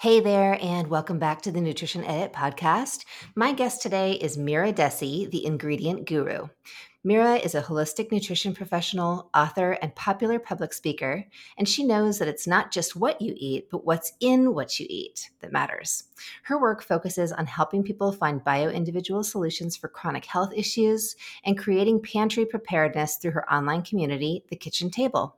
[0.00, 3.04] Hey there, and welcome back to the Nutrition Edit podcast.
[3.34, 6.48] My guest today is Mira Dessy, the ingredient guru.
[7.04, 11.26] Mira is a holistic nutrition professional, author, and popular public speaker,
[11.58, 14.86] and she knows that it's not just what you eat, but what's in what you
[14.88, 16.04] eat that matters.
[16.44, 21.14] Her work focuses on helping people find bio individual solutions for chronic health issues
[21.44, 25.36] and creating pantry preparedness through her online community, The Kitchen Table.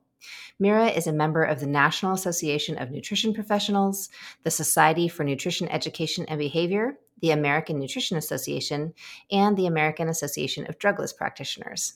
[0.59, 4.09] Mira is a member of the National Association of Nutrition Professionals,
[4.43, 8.95] the Society for Nutrition Education and Behavior, the American Nutrition Association,
[9.31, 11.95] and the American Association of Drugless Practitioners.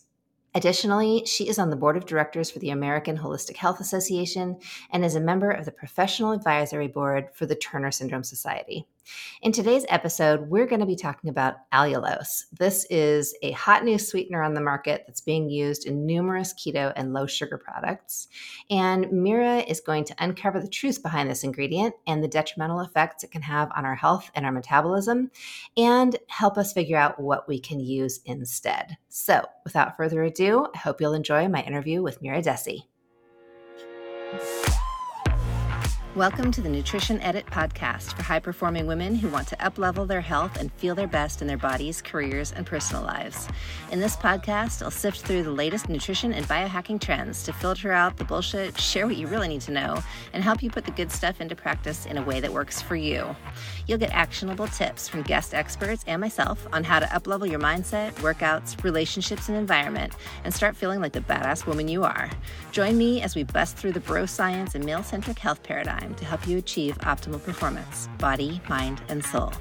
[0.54, 4.58] Additionally, she is on the board of directors for the American Holistic Health Association
[4.90, 8.86] and is a member of the professional advisory board for the Turner Syndrome Society.
[9.42, 12.44] In today's episode, we're going to be talking about allulose.
[12.58, 16.92] This is a hot new sweetener on the market that's being used in numerous keto
[16.96, 18.28] and low sugar products.
[18.70, 23.24] And Mira is going to uncover the truth behind this ingredient and the detrimental effects
[23.24, 25.30] it can have on our health and our metabolism,
[25.76, 28.96] and help us figure out what we can use instead.
[29.08, 32.82] So, without further ado, I hope you'll enjoy my interview with Mira Dessy.
[36.16, 40.22] Welcome to the Nutrition Edit podcast for high performing women who want to uplevel their
[40.22, 43.46] health and feel their best in their bodies, careers, and personal lives.
[43.92, 48.16] In this podcast, I'll sift through the latest nutrition and biohacking trends to filter out
[48.16, 51.12] the bullshit, share what you really need to know, and help you put the good
[51.12, 53.36] stuff into practice in a way that works for you.
[53.86, 58.12] You'll get actionable tips from guest experts and myself on how to uplevel your mindset,
[58.14, 62.30] workouts, relationships, and environment, and start feeling like the badass woman you are.
[62.72, 66.24] Join me as we bust through the bro science and male centric health paradigm to
[66.24, 69.52] help you achieve optimal performance, body, mind, and soul.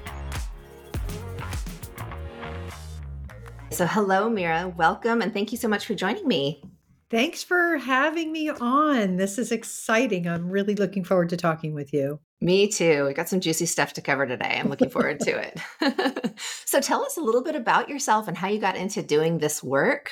[3.71, 4.69] So, hello, Mira.
[4.69, 6.63] Welcome, and thank you so much for joining me.
[7.09, 9.17] Thanks for having me on.
[9.17, 10.27] This is exciting.
[10.27, 12.19] I'm really looking forward to talking with you.
[12.39, 13.05] Me too.
[13.05, 14.57] We got some juicy stuff to cover today.
[14.59, 16.39] I'm looking forward to it.
[16.65, 19.61] so, tell us a little bit about yourself and how you got into doing this
[19.61, 20.11] work,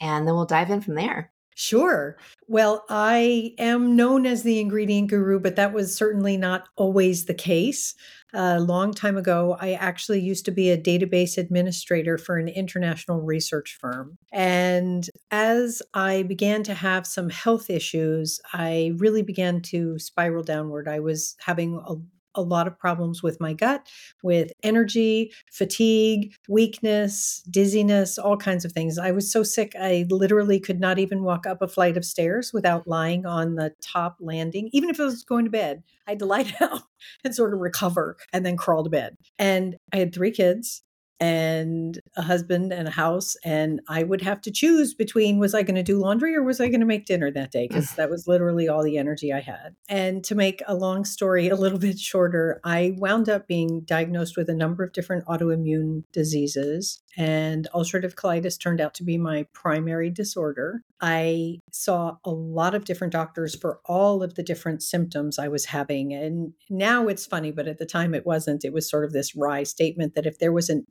[0.00, 1.32] and then we'll dive in from there.
[1.58, 2.18] Sure.
[2.48, 7.32] Well, I am known as the ingredient guru, but that was certainly not always the
[7.34, 7.94] case.
[8.34, 13.22] A long time ago, I actually used to be a database administrator for an international
[13.22, 14.18] research firm.
[14.30, 20.86] And as I began to have some health issues, I really began to spiral downward.
[20.88, 21.94] I was having a
[22.36, 23.86] a lot of problems with my gut,
[24.22, 28.98] with energy, fatigue, weakness, dizziness, all kinds of things.
[28.98, 32.52] I was so sick, I literally could not even walk up a flight of stairs
[32.52, 34.70] without lying on the top landing.
[34.72, 36.82] Even if I was going to bed, I had to lie down
[37.24, 39.16] and sort of recover and then crawl to bed.
[39.38, 40.82] And I had three kids
[41.20, 45.62] and a husband and a house and i would have to choose between was i
[45.62, 47.66] going to do laundry or was i going to make dinner that day?
[47.66, 49.74] Because that was literally all the energy i had.
[49.88, 54.36] And to make a long story a little bit shorter i wound up being diagnosed
[54.36, 59.46] with a number of different autoimmune diseases and ulcerative colitis turned out to be my
[59.54, 60.82] primary disorder.
[61.00, 65.66] I saw a lot of different doctors for all of the different symptoms i was
[65.66, 68.64] having and now it's funny but at the time it wasn't.
[68.64, 70.86] It was sort of this wry statement that if there was an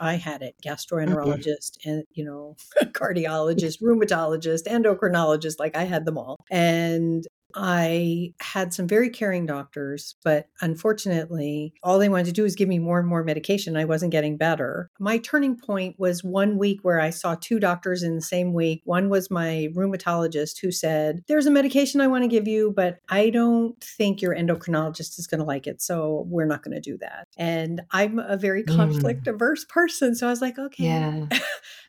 [0.00, 0.74] I had it, mm-hmm.
[0.74, 2.56] gastroenterologist and, you know,
[2.92, 6.36] cardiologist, rheumatologist, endocrinologist, like I had them all.
[6.50, 12.54] And I had some very caring doctors, but unfortunately, all they wanted to do was
[12.54, 13.76] give me more and more medication.
[13.76, 14.90] I wasn't getting better.
[14.98, 18.82] My turning point was one week where I saw two doctors in the same week.
[18.84, 22.98] One was my rheumatologist who said, There's a medication I want to give you, but
[23.08, 25.80] I don't think your endocrinologist is going to like it.
[25.80, 27.28] So we're not going to do that.
[27.36, 29.34] And I'm a very conflict mm.
[29.34, 30.14] averse person.
[30.14, 30.84] So I was like, Okay.
[30.84, 31.26] Yeah.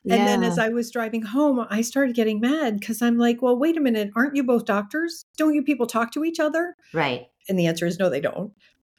[0.05, 0.25] and yeah.
[0.25, 3.75] then as I was driving home, I started getting mad because I'm like, Well, wait
[3.75, 4.11] a minute.
[4.15, 5.25] Aren't you both doctors?
[5.37, 6.75] Don't don't you people talk to each other?
[6.93, 7.25] Right.
[7.47, 8.51] And the answer is no, they don't.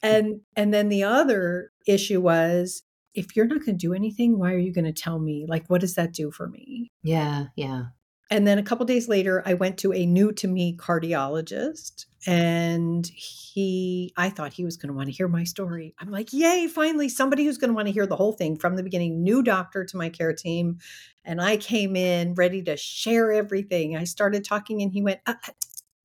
[0.03, 0.09] Mm.
[0.09, 4.53] And and then the other issue was if you're not going to do anything, why
[4.53, 5.45] are you going to tell me?
[5.47, 6.91] Like, what does that do for me?
[7.03, 7.85] Yeah, yeah.
[8.29, 13.07] And then a couple days later, I went to a new to me cardiologist, and
[13.07, 15.95] he, I thought he was going to want to hear my story.
[15.99, 18.75] I'm like, yay, finally, somebody who's going to want to hear the whole thing from
[18.75, 19.23] the beginning.
[19.23, 20.77] New doctor to my care team.
[21.25, 23.95] And I came in ready to share everything.
[23.95, 25.35] I started talking, and he went, uh,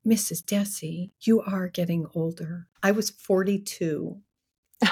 [0.07, 0.43] Mrs.
[0.43, 2.69] Dessy, you are getting older.
[2.83, 4.19] I was 42.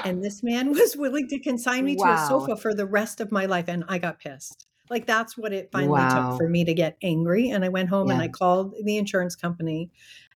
[0.05, 2.07] and this man was willing to consign me wow.
[2.07, 3.69] to a sofa for the rest of my life.
[3.69, 4.67] And I got pissed.
[4.91, 6.31] Like that's what it finally wow.
[6.31, 7.49] took for me to get angry.
[7.51, 8.15] And I went home yeah.
[8.15, 9.91] and I called the insurance company.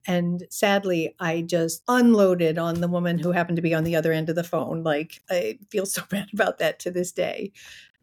[0.06, 4.12] And sadly, I just unloaded on the woman who happened to be on the other
[4.12, 4.82] end of the phone.
[4.82, 7.52] Like I feel so bad about that to this day.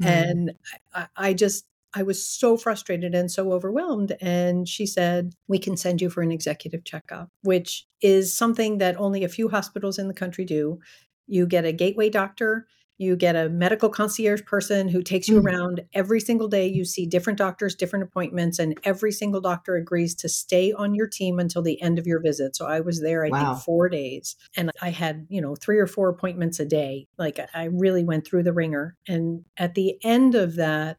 [0.01, 0.05] Mm.
[0.05, 0.51] And
[0.93, 1.65] I, I just
[1.97, 4.17] I was so frustrated and so overwhelmed.
[4.19, 8.99] And she said, We can send you for an executive checkup, which is something that
[8.99, 10.79] only a few hospitals in the country do.
[11.27, 15.45] You get a gateway doctor you get a medical concierge person who takes you mm.
[15.45, 16.65] around every single day.
[16.67, 21.07] You see different doctors, different appointments, and every single doctor agrees to stay on your
[21.07, 22.55] team until the end of your visit.
[22.55, 23.53] So I was there, I wow.
[23.53, 27.07] think, four days, and I had, you know, three or four appointments a day.
[27.17, 28.95] Like I really went through the ringer.
[29.07, 30.97] And at the end of that,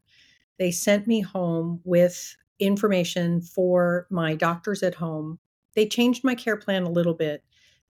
[0.58, 5.38] they sent me home with information for my doctors at home.
[5.74, 7.42] They changed my care plan a little bit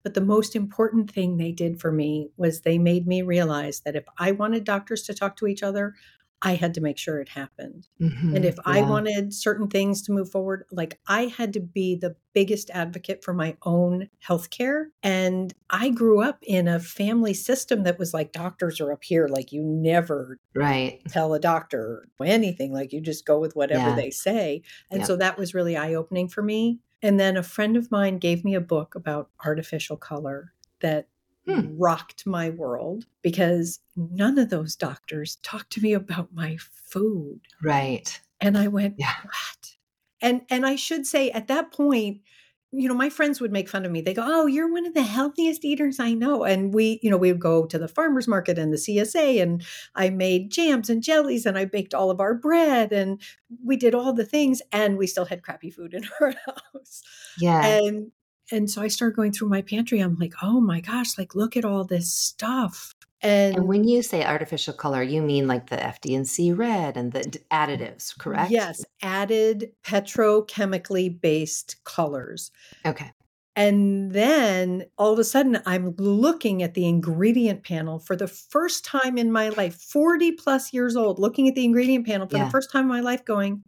[0.07, 3.97] but the most important thing they did for me was they made me realize that
[3.97, 5.95] if I wanted doctors to talk to each other,
[6.41, 7.89] I had to make sure it happened.
[8.01, 8.63] Mm-hmm, and if yeah.
[8.67, 13.25] I wanted certain things to move forward, like I had to be the biggest advocate
[13.25, 14.85] for my own healthcare.
[15.03, 19.27] And I grew up in a family system that was like doctors are up here,
[19.27, 23.97] like you never right tell a doctor anything, like you just go with whatever yeah.
[23.97, 24.63] they say.
[24.89, 26.79] And so that was really eye opening for me.
[27.07, 31.07] And then a friend of mine gave me a book about artificial color that
[31.47, 31.79] hmm.
[31.79, 37.41] rocked my world because none of those doctors talked to me about my food.
[37.63, 38.21] Right.
[38.41, 39.15] And I went, yeah.
[39.23, 39.77] what?
[40.21, 42.23] And and I should say at that point,
[42.73, 44.01] you know, my friends would make fun of me.
[44.01, 47.17] They go, "Oh, you're one of the healthiest eaters I know." And we, you know,
[47.17, 49.65] we would go to the farmers market and the CSA and
[49.95, 53.21] I made jams and jellies and I baked all of our bread and
[53.65, 57.03] we did all the things and we still had crappy food in our house.
[57.39, 57.65] Yeah.
[57.65, 58.13] And
[58.51, 60.01] and so I started going through my pantry.
[60.01, 64.03] I'm like, "Oh my gosh, like look at all this stuff." And, and, when you
[64.03, 68.51] say artificial color, you mean like the FD&C red and the additives, correct?
[68.51, 72.51] Yes, added petrochemically based colors.
[72.85, 73.13] Okay.
[73.57, 78.85] And then all of a sudden, I'm looking at the ingredient panel for the first
[78.85, 82.45] time in my life, 40 plus years old, looking at the ingredient panel for yeah.
[82.45, 83.65] the first time in my life, going,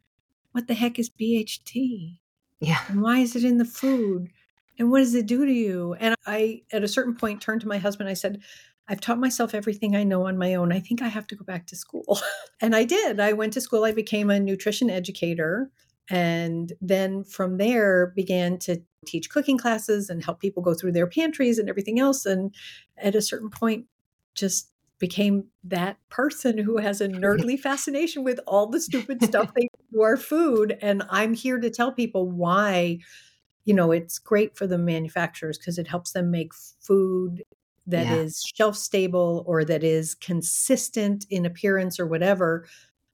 [0.52, 2.18] What the heck is BHT?
[2.60, 2.80] Yeah.
[2.88, 4.28] And why is it in the food?
[4.78, 5.94] And what does it do to you?
[5.98, 8.10] And I, at a certain point, turned to my husband.
[8.10, 8.42] I said,
[8.88, 10.72] I've taught myself everything I know on my own.
[10.72, 12.18] I think I have to go back to school.
[12.60, 13.20] and I did.
[13.20, 13.84] I went to school.
[13.84, 15.70] I became a nutrition educator.
[16.10, 21.06] And then from there began to teach cooking classes and help people go through their
[21.06, 22.24] pantries and everything else.
[22.24, 22.54] And
[22.96, 23.86] at a certain point,
[24.34, 29.68] just became that person who has a nerdly fascination with all the stupid stuff they
[29.92, 30.78] do our food.
[30.80, 32.98] And I'm here to tell people why,
[33.64, 37.44] you know, it's great for the manufacturers because it helps them make food
[37.88, 38.14] that yeah.
[38.16, 42.66] is shelf stable or that is consistent in appearance or whatever,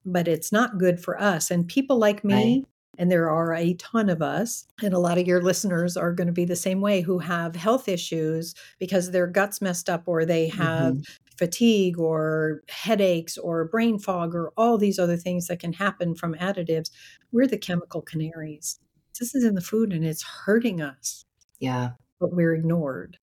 [0.04, 1.50] but it's not good for us.
[1.50, 2.64] And people like me, right.
[2.98, 6.26] and there are a ton of us, and a lot of your listeners are going
[6.26, 10.24] to be the same way who have health issues because their guts messed up or
[10.24, 11.02] they have mm-hmm.
[11.38, 16.34] fatigue or headaches or brain fog or all these other things that can happen from
[16.34, 16.90] additives.
[17.30, 18.80] We're the chemical canaries.
[19.20, 21.24] This is in the food and it's hurting us.
[21.60, 21.90] Yeah.
[22.18, 23.18] But we're ignored.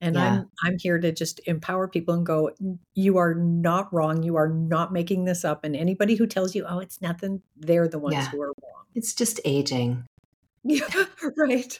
[0.00, 0.24] And yeah.
[0.24, 2.50] I'm I'm here to just empower people and go,
[2.94, 4.22] you are not wrong.
[4.22, 5.64] You are not making this up.
[5.64, 8.28] And anybody who tells you, oh, it's nothing, they're the ones yeah.
[8.28, 8.84] who are wrong.
[8.94, 10.04] It's just aging.
[10.64, 10.88] Yeah,
[11.36, 11.78] right.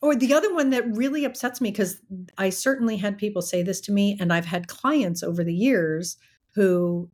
[0.00, 2.00] Or the other one that really upsets me, because
[2.38, 6.16] I certainly had people say this to me, and I've had clients over the years
[6.54, 7.10] who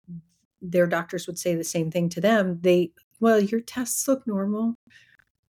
[0.60, 2.58] their doctors would say the same thing to them.
[2.60, 4.76] They, well, your tests look normal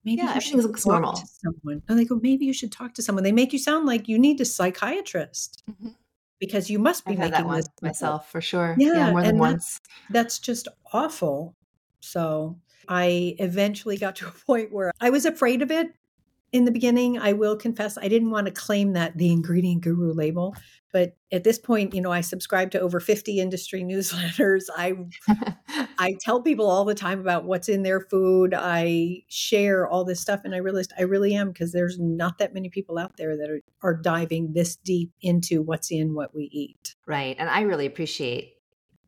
[0.04, 1.14] maybe yeah, everything looks normal.
[1.14, 1.82] To someone.
[1.88, 3.24] And they go, maybe you should talk to someone.
[3.24, 5.88] They make you sound like you need a psychiatrist mm-hmm.
[6.38, 8.74] because you must be I've making that one myself for sure.
[8.78, 9.80] Yeah, yeah more than once.
[10.10, 11.56] That's, that's just awful.
[12.00, 15.92] So I eventually got to a point where I was afraid of it
[16.52, 17.18] in the beginning.
[17.18, 20.54] I will confess, I didn't want to claim that the ingredient guru label
[20.92, 24.94] but at this point you know i subscribe to over 50 industry newsletters i
[25.98, 30.20] i tell people all the time about what's in their food i share all this
[30.20, 33.36] stuff and i realized i really am because there's not that many people out there
[33.36, 37.60] that are, are diving this deep into what's in what we eat right and i
[37.62, 38.54] really appreciate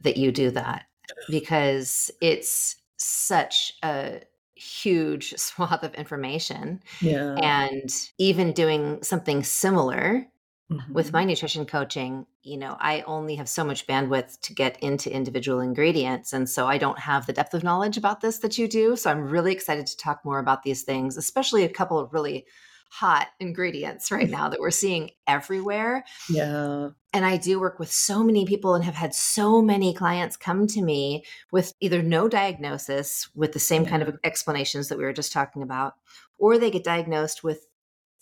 [0.01, 0.87] that you do that
[1.29, 4.21] because it's such a
[4.55, 10.27] huge swath of information yeah and even doing something similar
[10.73, 10.93] Mm-hmm.
[10.93, 15.15] With my nutrition coaching, you know, I only have so much bandwidth to get into
[15.15, 16.33] individual ingredients.
[16.33, 18.97] And so I don't have the depth of knowledge about this that you do.
[18.97, 22.47] So I'm really excited to talk more about these things, especially a couple of really
[22.93, 26.05] hot ingredients right now that we're seeing everywhere.
[26.29, 26.91] Yeah.
[27.15, 30.67] And I do work with so many people and have had so many clients come
[30.67, 33.91] to me with either no diagnosis with the same yeah.
[33.91, 35.95] kind of explanations that we were just talking about,
[36.39, 37.67] or they get diagnosed with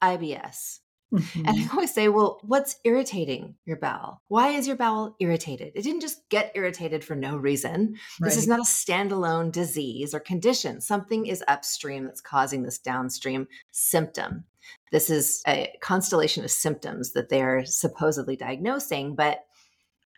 [0.03, 0.79] IBS
[1.13, 1.47] Mm-hmm.
[1.47, 4.23] And I always say, well, what's irritating your bowel?
[4.29, 5.73] Why is your bowel irritated?
[5.75, 7.97] It didn't just get irritated for no reason.
[8.21, 8.29] Right.
[8.29, 10.81] This is not a standalone disease or condition.
[10.81, 14.45] Something is upstream that's causing this downstream symptom.
[14.93, 19.45] This is a constellation of symptoms that they're supposedly diagnosing, but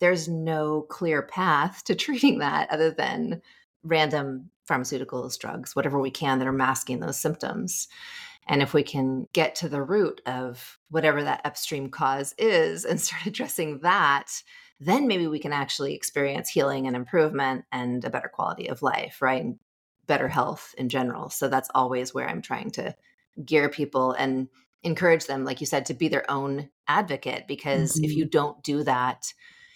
[0.01, 3.43] there's no clear path to treating that other than
[3.85, 7.89] random pharmaceuticals, drugs, whatever we can that are masking those symptoms.
[8.49, 13.01] And if we can get to the root of whatever that upstream cause is and
[13.01, 14.43] start addressing that,
[14.81, 19.23] then maybe we can actually experience healing and improvement and a better quality of life,
[19.23, 19.43] right?
[19.43, 19.59] And
[20.07, 21.31] better health in general.
[21.31, 22.95] So that's always where I'm trying to
[23.45, 24.49] gear people and
[24.83, 27.47] encourage them, like you said, to be their own advocate.
[27.47, 28.05] Because mm-hmm.
[28.05, 29.33] if you don't do that,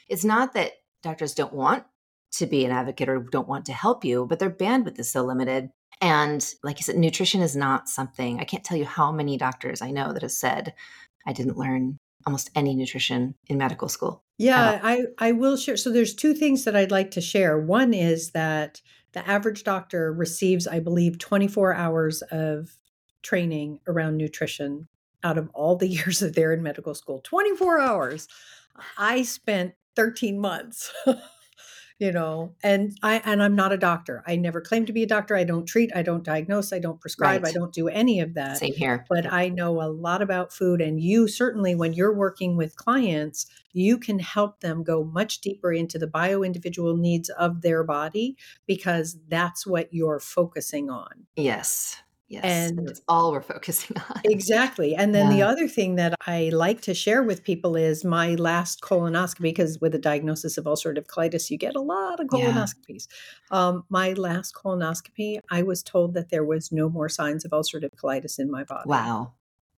[0.08, 0.72] it's not that
[1.02, 1.84] doctors don't want
[2.32, 5.24] to be an advocate or don't want to help you, but their bandwidth is so
[5.24, 5.70] limited.
[6.00, 9.80] And like you said, nutrition is not something I can't tell you how many doctors
[9.80, 10.74] I know that have said,
[11.26, 14.22] I didn't learn almost any nutrition in medical school.
[14.36, 15.76] Yeah, I, I will share.
[15.76, 17.58] So there's two things that I'd like to share.
[17.58, 18.82] One is that
[19.12, 22.76] the average doctor receives, I believe, 24 hours of
[23.26, 24.86] training around nutrition
[25.24, 27.20] out of all the years that they're in medical school.
[27.24, 28.28] 24 hours.
[28.96, 30.92] I spent 13 months.
[31.98, 35.06] you know and i and i'm not a doctor i never claim to be a
[35.06, 37.50] doctor i don't treat i don't diagnose i don't prescribe right.
[37.50, 40.82] i don't do any of that same here but i know a lot about food
[40.82, 45.72] and you certainly when you're working with clients you can help them go much deeper
[45.72, 52.02] into the bio individual needs of their body because that's what you're focusing on yes
[52.28, 54.20] Yes, and, it's all we're focusing on.
[54.24, 54.94] Exactly.
[54.96, 55.36] And then yeah.
[55.36, 59.80] the other thing that I like to share with people is my last colonoscopy, because
[59.80, 63.06] with a diagnosis of ulcerative colitis, you get a lot of colonoscopies.
[63.50, 63.68] Yeah.
[63.68, 67.94] Um, my last colonoscopy, I was told that there was no more signs of ulcerative
[67.94, 68.88] colitis in my body.
[68.88, 69.34] Wow.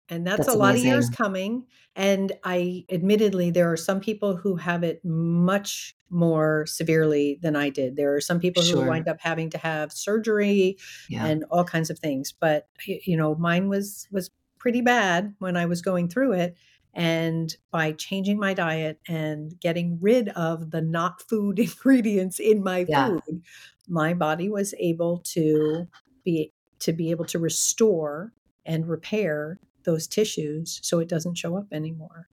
[0.09, 0.91] And that's, that's a lot amazing.
[0.91, 1.67] of years coming.
[1.97, 7.71] And I admittedly, there are some people who have it much more severely than I
[7.71, 7.97] did.
[7.97, 8.83] There are some people sure.
[8.83, 11.27] who wind up having to have surgery yeah.
[11.27, 12.33] and all kinds of things.
[12.33, 16.57] But you know, mine was was pretty bad when I was going through it.
[16.95, 22.87] And by changing my diet and getting rid of the not food ingredients in my
[22.89, 23.09] yeah.
[23.09, 23.43] food,
[23.89, 25.87] my body was able to
[26.25, 28.33] be to be able to restore
[28.65, 32.29] and repair those tissues so it doesn't show up anymore.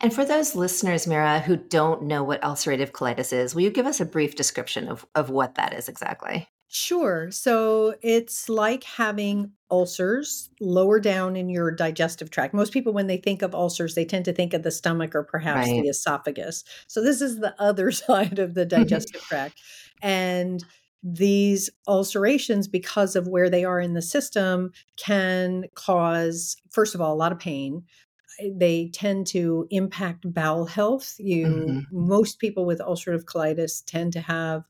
[0.00, 3.86] And for those listeners, Mira, who don't know what ulcerative colitis is, will you give
[3.86, 6.48] us a brief description of, of what that is exactly?
[6.68, 7.30] Sure.
[7.30, 12.54] So it's like having ulcers lower down in your digestive tract.
[12.54, 15.22] Most people, when they think of ulcers, they tend to think of the stomach or
[15.22, 15.82] perhaps right.
[15.82, 16.64] the esophagus.
[16.88, 19.60] So this is the other side of the digestive tract.
[20.02, 20.64] And
[21.02, 27.14] these ulcerations, because of where they are in the system, can cause, first of all,
[27.14, 27.84] a lot of pain.
[28.40, 31.14] They tend to impact bowel health.
[31.18, 31.80] You, mm-hmm.
[32.08, 34.64] most people with ulcerative colitis tend to have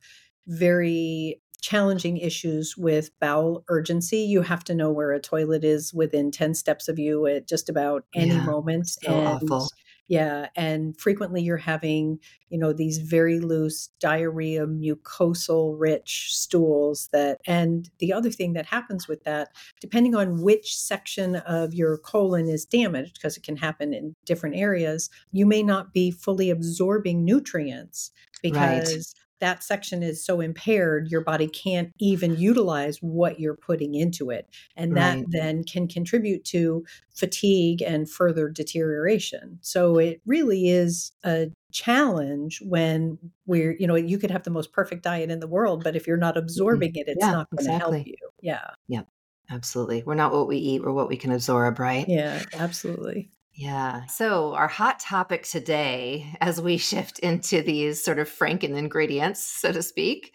[0.46, 4.18] very challenging issues with bowel urgency.
[4.18, 7.68] You have to know where a toilet is within 10 steps of you at just
[7.68, 8.88] about any yeah, moment.
[8.88, 9.68] So and awful.
[10.08, 10.50] Yeah.
[10.54, 17.90] And frequently you're having, you know, these very loose diarrhea, mucosal rich stools that, and
[17.98, 19.48] the other thing that happens with that,
[19.80, 24.54] depending on which section of your colon is damaged, because it can happen in different
[24.54, 28.94] areas, you may not be fully absorbing nutrients because.
[28.94, 34.30] Right that section is so impaired, your body can't even utilize what you're putting into
[34.30, 34.48] it.
[34.76, 35.24] And that right.
[35.28, 39.58] then can contribute to fatigue and further deterioration.
[39.60, 44.72] So it really is a challenge when we're, you know, you could have the most
[44.72, 47.64] perfect diet in the world, but if you're not absorbing it, it's yeah, not going
[47.64, 47.98] to exactly.
[47.98, 48.16] help you.
[48.40, 48.70] Yeah.
[48.88, 49.02] Yeah.
[49.48, 50.02] Absolutely.
[50.04, 52.04] We're not what we eat, we're what we can absorb, right?
[52.08, 53.30] Yeah, absolutely.
[53.56, 54.04] Yeah.
[54.06, 59.72] So, our hot topic today, as we shift into these sort of Franken ingredients, so
[59.72, 60.34] to speak,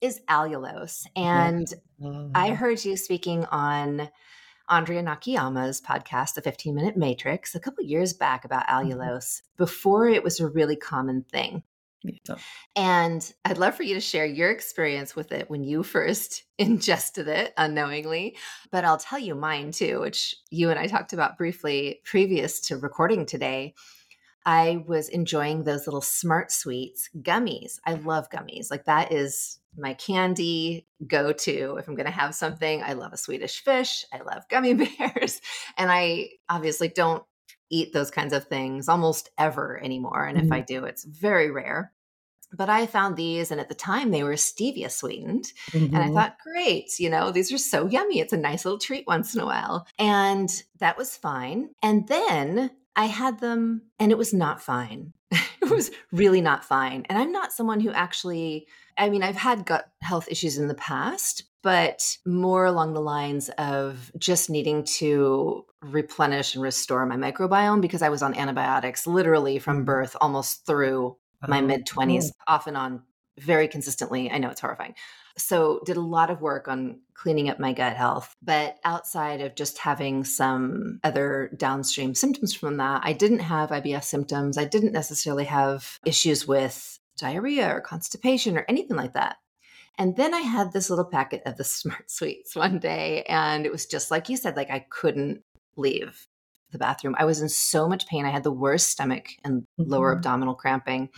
[0.00, 1.04] is allulose.
[1.14, 1.66] And
[2.34, 2.56] I mm.
[2.56, 4.08] heard you speaking on
[4.68, 8.90] Andrea Nakayama's podcast, The 15 Minute Matrix, a couple years back about mm-hmm.
[8.90, 11.62] allulose before it was a really common thing.
[12.28, 12.36] Yeah.
[12.74, 17.28] And I'd love for you to share your experience with it when you first ingested
[17.28, 18.36] it unknowingly.
[18.70, 22.76] But I'll tell you mine too, which you and I talked about briefly previous to
[22.76, 23.74] recording today.
[24.44, 27.80] I was enjoying those little smart sweets gummies.
[27.84, 28.70] I love gummies.
[28.70, 32.82] Like that is my candy go to if I'm going to have something.
[32.82, 34.04] I love a Swedish fish.
[34.12, 35.40] I love gummy bears.
[35.76, 37.24] And I obviously don't
[37.70, 40.24] eat those kinds of things almost ever anymore.
[40.24, 40.46] And mm-hmm.
[40.46, 41.92] if I do, it's very rare.
[42.52, 45.52] But I found these, and at the time they were stevia sweetened.
[45.72, 45.94] Mm-hmm.
[45.94, 48.20] And I thought, great, you know, these are so yummy.
[48.20, 49.86] It's a nice little treat once in a while.
[49.98, 51.70] And that was fine.
[51.82, 55.12] And then I had them, and it was not fine.
[55.30, 57.04] it was really not fine.
[57.08, 60.74] And I'm not someone who actually, I mean, I've had gut health issues in the
[60.74, 67.80] past, but more along the lines of just needing to replenish and restore my microbiome
[67.80, 69.84] because I was on antibiotics literally from mm.
[69.84, 73.02] birth almost through my oh, mid 20s, off and on
[73.38, 74.30] very consistently.
[74.30, 74.94] I know it's horrifying.
[75.38, 78.34] So, did a lot of work on cleaning up my gut health.
[78.42, 84.04] But outside of just having some other downstream symptoms from that, I didn't have IBS
[84.04, 84.56] symptoms.
[84.56, 89.36] I didn't necessarily have issues with diarrhea or constipation or anything like that.
[89.98, 93.72] And then I had this little packet of the Smart Sweets one day, and it
[93.72, 95.42] was just like you said, like I couldn't
[95.76, 96.26] leave
[96.76, 97.16] the bathroom.
[97.18, 98.24] I was in so much pain.
[98.24, 100.18] I had the worst stomach and lower mm-hmm.
[100.18, 101.08] abdominal cramping.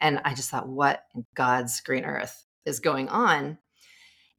[0.00, 3.58] And I just thought, what in God's green earth is going on?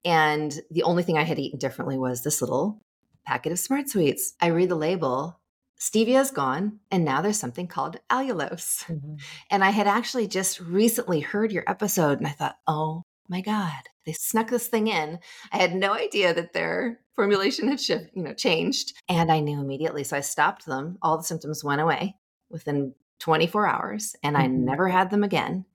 [0.05, 2.81] And the only thing I had eaten differently was this little
[3.25, 4.35] packet of Smart Sweets.
[4.39, 5.39] I read the label.
[5.79, 8.83] Stevia is gone, and now there's something called allulose.
[8.85, 9.15] Mm-hmm.
[9.51, 13.73] And I had actually just recently heard your episode, and I thought, oh my God,
[14.07, 15.19] they snuck this thing in.
[15.51, 18.93] I had no idea that their formulation had shift, you know, changed.
[19.09, 20.05] And I knew immediately.
[20.05, 20.97] So I stopped them.
[21.01, 22.15] All the symptoms went away
[22.49, 24.43] within 24 hours, and mm-hmm.
[24.43, 25.65] I never had them again.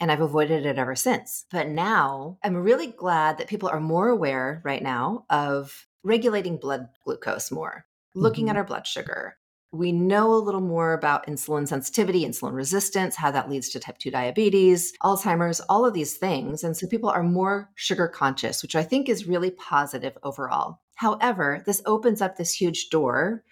[0.00, 1.44] And I've avoided it ever since.
[1.52, 6.88] But now I'm really glad that people are more aware right now of regulating blood
[7.04, 8.50] glucose more, looking mm-hmm.
[8.50, 9.36] at our blood sugar,
[9.72, 13.96] we know a little more about insulin sensitivity, insulin resistance, how that leads to type
[13.98, 16.62] 2 diabetes, Alzheimer's, all of these things.
[16.62, 20.80] And so people are more sugar conscious, which I think is really positive overall.
[20.96, 23.44] However, this opens up this huge door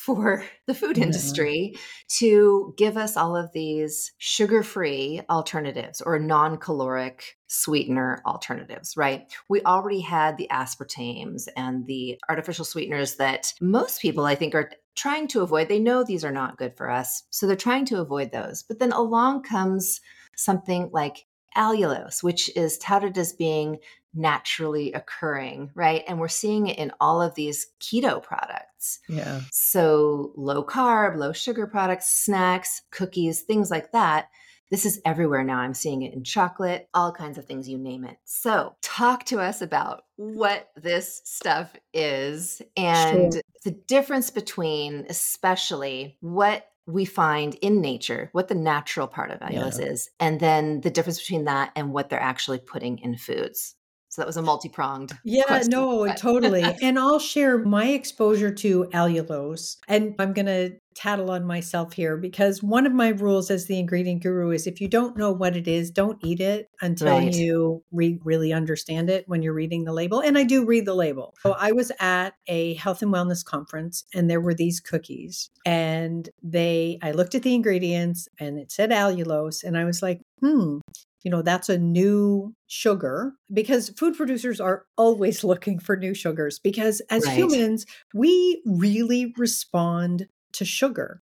[0.00, 1.04] for the food mm-hmm.
[1.04, 1.76] industry
[2.08, 9.30] to give us all of these sugar free alternatives or non caloric sweetener alternatives, right?
[9.48, 14.70] We already had the aspartames and the artificial sweeteners that most people, I think, are
[14.94, 15.68] trying to avoid.
[15.68, 17.24] They know these are not good for us.
[17.30, 18.62] So they're trying to avoid those.
[18.62, 20.00] But then along comes
[20.36, 21.26] something like
[21.56, 23.78] allulose, which is touted as being
[24.14, 26.02] naturally occurring, right?
[26.08, 29.00] And we're seeing it in all of these keto products.
[29.08, 29.42] Yeah.
[29.52, 34.28] So low carb, low sugar products, snacks, cookies, things like that.
[34.70, 35.58] This is everywhere now.
[35.58, 38.18] I'm seeing it in chocolate, all kinds of things, you name it.
[38.24, 43.42] So, talk to us about what this stuff is and sure.
[43.64, 49.80] the difference between, especially, what we find in nature, what the natural part of allulose
[49.80, 49.86] yeah.
[49.86, 53.74] is, and then the difference between that and what they're actually putting in foods.
[54.10, 55.12] So that was a multi-pronged.
[55.24, 56.16] Yeah, question, no, but.
[56.16, 56.64] totally.
[56.82, 59.76] and I'll share my exposure to allulose.
[59.86, 63.78] And I'm going to tattle on myself here because one of my rules as the
[63.78, 67.32] ingredient guru is if you don't know what it is, don't eat it until right.
[67.32, 70.20] you re- really understand it when you're reading the label.
[70.20, 71.34] And I do read the label.
[71.42, 76.28] So I was at a health and wellness conference and there were these cookies and
[76.42, 80.78] they I looked at the ingredients and it said allulose and I was like, "Hmm,
[81.22, 86.58] you know that's a new sugar because food producers are always looking for new sugars
[86.58, 87.36] because as right.
[87.36, 91.22] humans we really respond to sugar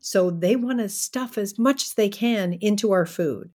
[0.00, 3.50] so they want to stuff as much as they can into our food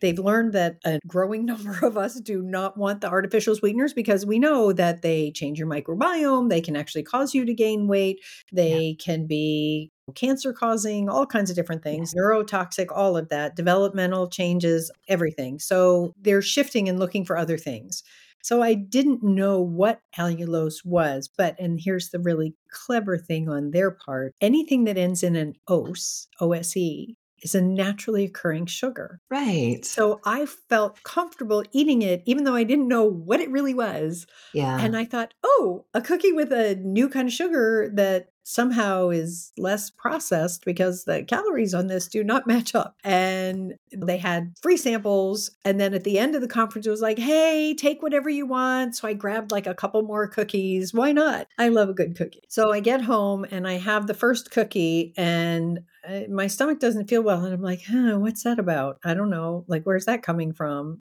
[0.00, 4.26] they've learned that a growing number of us do not want the artificial sweeteners because
[4.26, 8.20] we know that they change your microbiome they can actually cause you to gain weight
[8.52, 9.04] they yeah.
[9.04, 14.90] can be cancer causing, all kinds of different things, neurotoxic, all of that, developmental changes,
[15.08, 15.58] everything.
[15.58, 18.02] So they're shifting and looking for other things.
[18.42, 23.70] So I didn't know what allulose was, but, and here's the really clever thing on
[23.70, 29.20] their part anything that ends in an OSE, OSE, is a naturally occurring sugar.
[29.30, 29.84] Right.
[29.84, 34.26] So I felt comfortable eating it, even though I didn't know what it really was.
[34.54, 34.78] Yeah.
[34.80, 39.52] And I thought, oh, a cookie with a new kind of sugar that somehow is
[39.56, 42.96] less processed because the calories on this do not match up.
[43.04, 45.50] And they had free samples.
[45.64, 48.46] And then at the end of the conference, it was like, hey, take whatever you
[48.46, 48.96] want.
[48.96, 50.92] So I grabbed like a couple more cookies.
[50.92, 51.46] Why not?
[51.58, 52.42] I love a good cookie.
[52.48, 57.08] So I get home and I have the first cookie and uh, my stomach doesn't
[57.08, 57.44] feel well.
[57.44, 58.98] And I'm like, huh, what's that about?
[59.04, 59.64] I don't know.
[59.68, 61.00] Like, where's that coming from?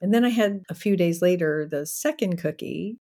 [0.00, 2.98] And then I had a few days later the second cookie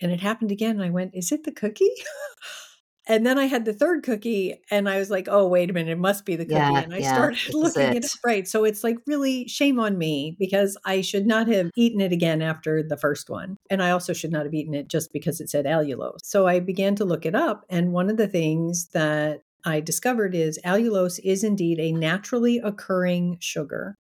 [0.00, 0.80] and it happened again.
[0.80, 1.90] I went, is it the cookie?
[3.10, 5.90] And then I had the third cookie and I was like, oh, wait a minute,
[5.90, 6.54] it must be the cookie.
[6.54, 7.96] Yeah, and I yeah, started looking it.
[7.96, 8.46] at it right.
[8.46, 12.40] So it's like really shame on me because I should not have eaten it again
[12.40, 13.56] after the first one.
[13.68, 16.20] And I also should not have eaten it just because it said allulose.
[16.22, 17.64] So I began to look it up.
[17.68, 23.38] And one of the things that I discovered is allulose is indeed a naturally occurring
[23.40, 23.96] sugar.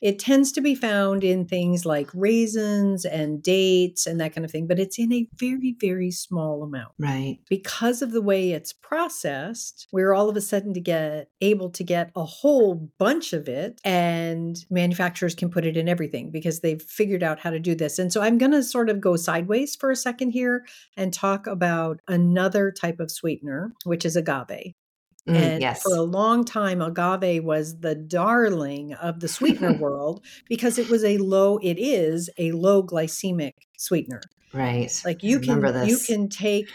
[0.00, 4.50] It tends to be found in things like raisins and dates and that kind of
[4.50, 6.92] thing, but it's in a very, very small amount.
[6.98, 7.38] Right.
[7.48, 11.84] Because of the way it's processed, we're all of a sudden to get able to
[11.84, 16.82] get a whole bunch of it and manufacturers can put it in everything because they've
[16.82, 17.98] figured out how to do this.
[17.98, 20.64] And so I'm going to sort of go sideways for a second here
[20.96, 24.74] and talk about another type of sweetener, which is agave.
[25.28, 25.82] Mm, and yes.
[25.82, 31.04] for a long time, agave was the darling of the sweetener world because it was
[31.04, 34.22] a low, it is a low glycemic sweetener.
[34.52, 34.90] Right.
[35.04, 36.68] Like you can you can take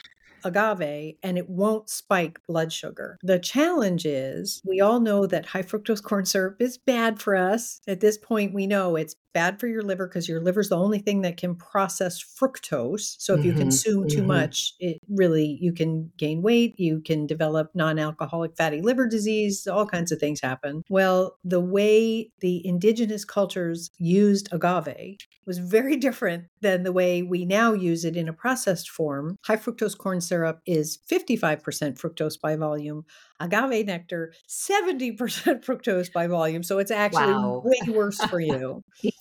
[0.46, 3.18] agave and it won't spike blood sugar.
[3.22, 7.82] The challenge is we all know that high fructose corn syrup is bad for us.
[7.88, 11.00] At this point, we know it's bad for your liver because your liver's the only
[11.00, 13.16] thing that can process fructose.
[13.20, 14.26] So if you Mhm, consume too mhm.
[14.26, 19.86] much, it really you can gain weight, you can develop non-alcoholic fatty liver disease, all
[19.88, 20.84] kinds of things happen.
[20.90, 27.46] Well, the way the indigenous cultures used agave was very different than the way we
[27.46, 29.38] now use it in a processed form.
[29.46, 33.06] High fructose corn syrup is 55% fructose by volume.
[33.40, 35.18] Agave nectar, 70%
[35.66, 36.64] fructose by volume.
[36.64, 37.62] So it's actually Wow.
[37.66, 38.82] way worse for you.
[39.02, 39.12] Yeah.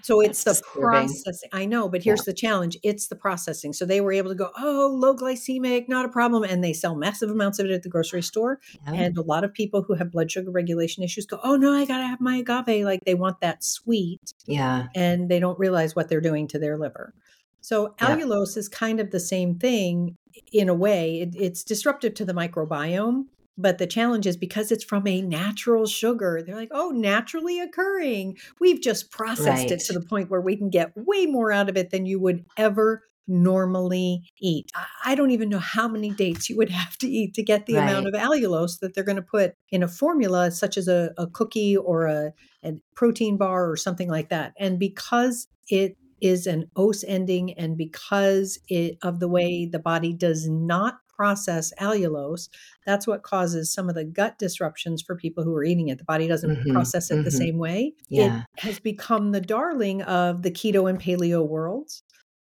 [0.00, 0.88] So it's the disturbing.
[1.08, 1.50] processing.
[1.52, 2.10] I know, but Yeah.
[2.10, 3.72] here's the challenge it's the processing.
[3.72, 6.44] So they were able to go, oh, low glycemic, not a problem.
[6.44, 8.60] And they sell massive amounts of it at the grocery store.
[8.86, 8.94] Yeah.
[8.94, 11.84] And a lot of people who have blood sugar regulation issues go, oh, no, I
[11.84, 12.84] got to have my agave.
[12.84, 14.86] Like they want that sweet yeah.
[14.94, 17.12] and they don't realize what they're doing to their liver.
[17.60, 18.16] So Yeah.
[18.16, 20.16] allulose is kind of the same thing
[20.52, 21.20] in a way.
[21.20, 23.24] It, it's disruptive to the microbiome,
[23.58, 26.42] but the challenge is because it's from a natural sugar.
[26.46, 28.38] They're like, oh, naturally occurring.
[28.60, 31.76] We've just processed it to the point where we can get way more out of
[31.76, 34.70] it than you would ever normally eat.
[35.04, 37.76] I- don't even know how many dates you would have to eat to get the
[37.76, 41.26] amount of allulose that they're going to put in a formula, such as a, a
[41.26, 42.32] cookie or a,
[42.64, 44.54] a protein bar or something like that.
[44.58, 50.12] And because it is an os ending and because it, of the way the body
[50.12, 52.48] does not process allulose,
[52.88, 55.98] that's what causes some of the gut disruptions for people who are eating it.
[55.98, 57.32] The body doesn't Mhm, process it the mhm.
[57.32, 57.94] same way.
[58.08, 58.44] Yeah.
[58.56, 62.02] It has become the darling of the keto and paleo worlds.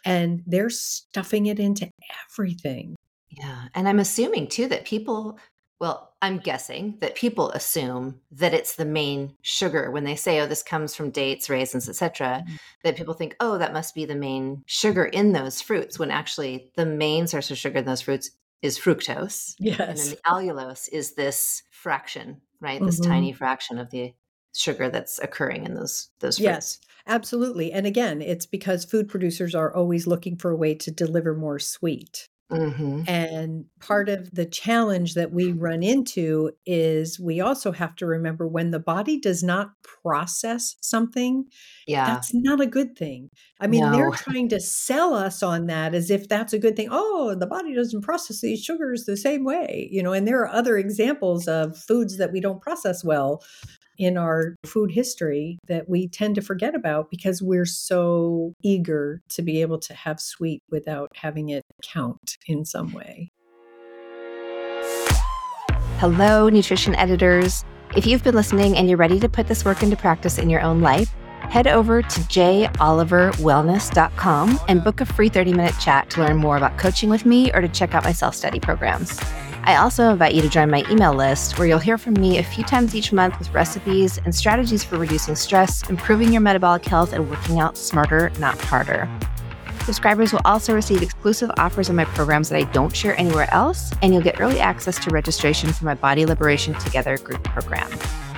[0.05, 1.90] And they're stuffing it into
[2.31, 2.96] everything.
[3.31, 3.68] Yeah.
[3.74, 5.38] And I'm assuming too that people,
[5.79, 10.46] well, I'm guessing that people assume that it's the main sugar when they say, oh,
[10.46, 12.44] this comes from dates, raisins, etc.
[12.48, 12.57] Mhm.
[12.85, 16.70] That people think, oh, that must be the main sugar in those fruits, when actually
[16.76, 18.31] the main source of sugar in those fruits
[18.62, 19.57] is fructose.
[19.88, 22.85] And then the allulose is this fraction, right?
[22.85, 23.01] This Mhm.
[23.01, 24.14] tiny fraction of the
[24.55, 26.59] sugar that's occurring in those those fruits.
[26.59, 27.73] Yes, absolutely.
[27.73, 31.59] And again, it's because food producers are always looking for a way to deliver more
[31.59, 32.27] sweet.
[32.50, 38.06] Hmm And part of the challenge that we run into is we also have to
[38.06, 41.46] remember when the body does not process something,
[41.86, 42.04] Yeah.
[42.04, 43.30] that's not a good thing.
[43.60, 46.88] I mean, they're trying to sell us on that as if that's a good thing.
[46.90, 50.48] Oh, the body doesn't process these sugars the same way, you know, and there are
[50.48, 53.42] other examples of foods that we don't process well
[54.00, 59.42] in our food history that we tend to forget about because we're so eager to
[59.42, 63.30] be able to have sweet without having it count in some way.
[65.98, 67.62] Hello, nutrition editors.
[67.94, 70.62] If you've been listening and you're ready to put this work into practice in your
[70.62, 71.14] own life,
[71.50, 76.78] head over to joliverwellness.com and book a free 30 minute chat to learn more about
[76.78, 79.20] coaching with me or to check out my self study programs.
[79.70, 82.42] I also invite you to join my email list where you'll hear from me a
[82.42, 87.12] few times each month with recipes and strategies for reducing stress, improving your metabolic health,
[87.12, 89.09] and working out smarter, not harder.
[89.85, 93.92] Subscribers will also receive exclusive offers on my programs that I don't share anywhere else,
[94.02, 97.88] and you'll get early access to registration for my Body Liberation Together group program.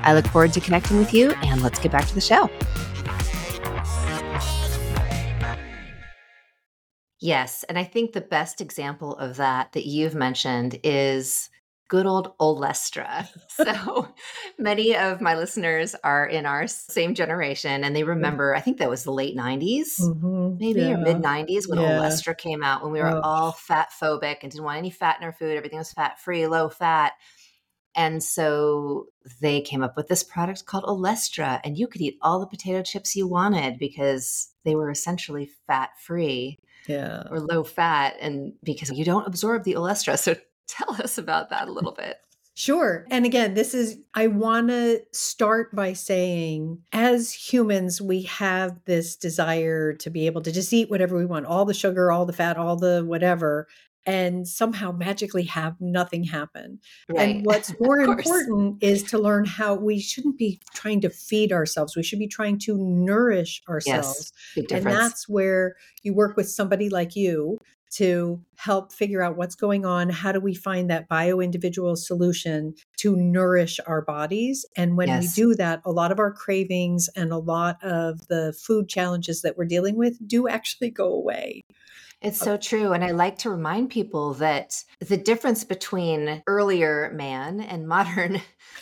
[0.03, 2.51] I look forward to connecting with you, and let's get back to the show.
[7.23, 11.51] Yes, and I think the best example of that that you've mentioned is
[11.89, 13.29] good old Olestra.
[13.49, 14.09] So
[14.59, 18.91] many of my listeners are in our same generation and they remember, I think that
[18.91, 20.59] was the late 90s Mhm.
[20.59, 21.99] maybe or mid 90s when Yeah.
[22.01, 25.25] Olestra came out when we were all fat phobic and didn't want any fat in
[25.25, 25.57] our food.
[25.57, 27.13] Everything was fat free, low fat.
[27.95, 29.07] And so
[29.41, 32.83] they came up with this product called Olestra, and you could eat all the potato
[32.83, 37.25] chips you wanted because they were essentially fat free Yeah.
[37.31, 40.19] or low fat, and because you don't absorb the Olestra.
[40.19, 40.37] So
[40.69, 42.19] tell us about that a little bit.
[42.55, 43.07] Sure.
[43.11, 49.17] And again, this is, I want to start by saying, as humans, we have this
[49.17, 52.35] desire to be able to just eat whatever we want all the sugar, all the
[52.35, 53.69] fat, all the whatever.
[54.07, 56.81] And somehow magically have nothing happen.
[57.09, 57.37] Right.
[57.37, 61.97] And what's more important is to learn how we shouldn't be trying to feed ourselves.
[61.97, 64.33] We should be trying to nourish ourselves.
[64.57, 67.59] Yes, and that's where you work with somebody like you
[67.93, 70.09] to help figure out what's going on.
[70.09, 74.65] How do we find that bio individual solution to nourish our bodies?
[74.77, 75.37] And when yes.
[75.37, 79.43] we do that, a lot of our cravings and a lot of the food challenges
[79.43, 81.65] that we're dealing with do actually go away.
[82.23, 82.93] It's so true.
[82.93, 88.41] And I like to remind people that the difference between earlier man and modern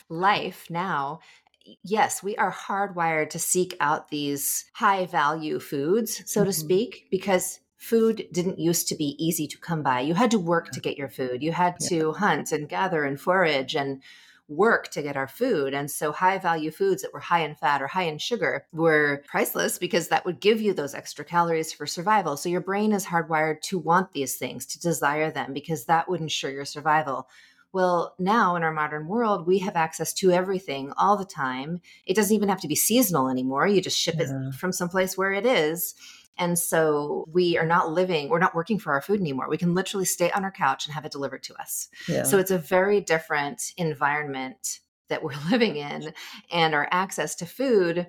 [0.08, 1.20] life now
[1.84, 6.48] yes, we are hardwired to seek out these high value foods, so mm-hmm.
[6.48, 10.00] to speak, because food didn't used to be easy to come by.
[10.00, 11.42] You had to work to get your food.
[11.42, 14.02] You had to hunt and gather and forage and
[14.50, 15.72] work to get our food.
[15.72, 19.22] And so high value foods that were high in fat or high in sugar were
[19.26, 22.36] priceless because that would give you those extra calories for survival.
[22.36, 26.20] So your brain is hardwired to want these things, to desire them because that would
[26.20, 27.28] ensure your survival.
[27.72, 31.80] Well, now in our modern world, we have access to everything all the time.
[32.04, 33.68] It doesn't even have to be seasonal anymore.
[33.68, 34.48] You just ship yeah.
[34.48, 35.94] it from someplace where it is.
[36.40, 39.48] And so we are not living, we're not working for our food anymore.
[39.48, 41.88] We can literally stay on our couch and have it delivered to us.
[42.08, 42.22] Yeah.
[42.24, 46.14] So it's a very different environment that we're living in.
[46.50, 48.06] And our access to food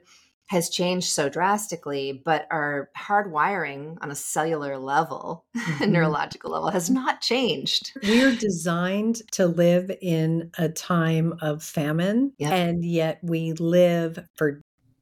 [0.48, 5.92] has changed so drastically, but our hardwiring on a cellular level, mm-hmm.
[5.92, 7.94] neurological level, has not changed.
[8.04, 12.52] We're designed to live in a time of famine, yep.
[12.52, 14.62] and yet we live for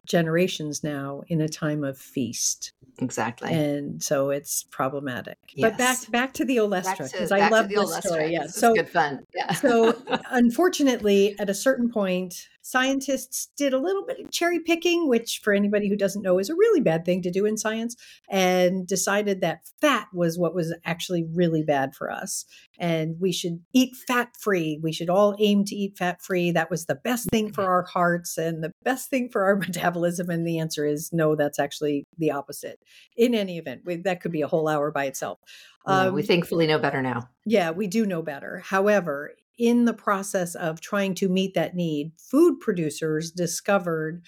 [0.09, 2.73] generations now in a time of feast.
[2.97, 3.53] Exactly.
[3.53, 5.37] And so it's problematic.
[5.53, 5.69] Yes.
[5.69, 8.33] But back back to the Olestra because I love this story.
[8.33, 8.47] Yeah.
[8.47, 9.25] So good fun.
[9.33, 9.53] Yeah.
[9.53, 9.95] so
[10.31, 15.53] unfortunately, at a certain point, scientists did a little bit of cherry picking, which for
[15.53, 17.95] anybody who doesn't know is a really bad thing to do in science,
[18.29, 22.45] and decided that fat was what was actually really bad for us.
[22.77, 24.79] And we should eat fat free.
[24.81, 26.51] We should all aim to eat fat free.
[26.51, 30.29] That was the best thing for our hearts and the best thing for our metabolism.
[30.29, 32.79] And the answer is no, that's actually the opposite.
[33.17, 35.39] In any event, we, that could be a whole hour by itself.
[35.85, 37.29] Um, we thankfully know better now.
[37.45, 38.61] Yeah, we do know better.
[38.63, 44.23] However, in the process of trying to meet that need, food producers discovered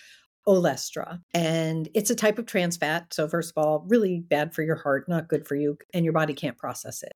[0.48, 1.20] olestra.
[1.34, 4.76] And it's a type of trans fat so first of all really bad for your
[4.76, 7.14] heart not good for you and your body can't process it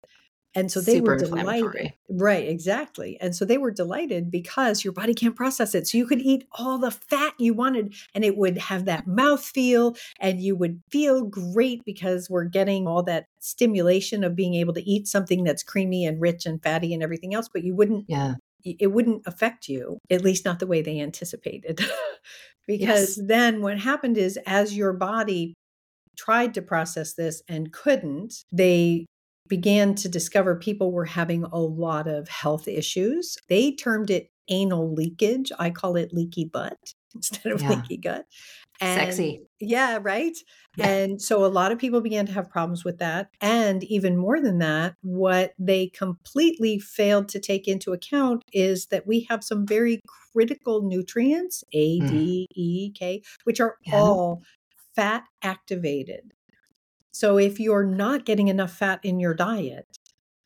[0.54, 1.94] and so they Super were delighted.
[2.10, 3.16] Right, exactly.
[3.20, 5.88] And so they were delighted because your body can't process it.
[5.88, 9.42] So you could eat all the fat you wanted and it would have that mouth
[9.42, 14.74] feel and you would feel great because we're getting all that stimulation of being able
[14.74, 18.04] to eat something that's creamy and rich and fatty and everything else, but you wouldn't
[18.08, 18.34] yeah.
[18.64, 21.80] it wouldn't affect you, at least not the way they anticipated.
[22.66, 23.26] because yes.
[23.26, 25.54] then what happened is as your body
[26.16, 29.06] tried to process this and couldn't, they
[29.52, 33.36] began to discover people were having a lot of health issues.
[33.50, 35.52] They termed it anal leakage.
[35.58, 36.78] I call it leaky butt
[37.14, 37.68] instead of yeah.
[37.68, 38.24] leaky gut.
[38.80, 39.42] And Sexy.
[39.60, 40.34] Yeah, right.
[40.78, 40.88] Yeah.
[40.88, 43.28] And so a lot of people began to have problems with that.
[43.42, 49.06] And even more than that, what they completely failed to take into account is that
[49.06, 50.00] we have some very
[50.32, 52.08] critical nutrients, A, mm.
[52.08, 53.96] D, E, K, which are yeah.
[53.96, 54.40] all
[54.96, 56.32] fat activated.
[57.12, 59.86] So if you're not getting enough fat in your diet,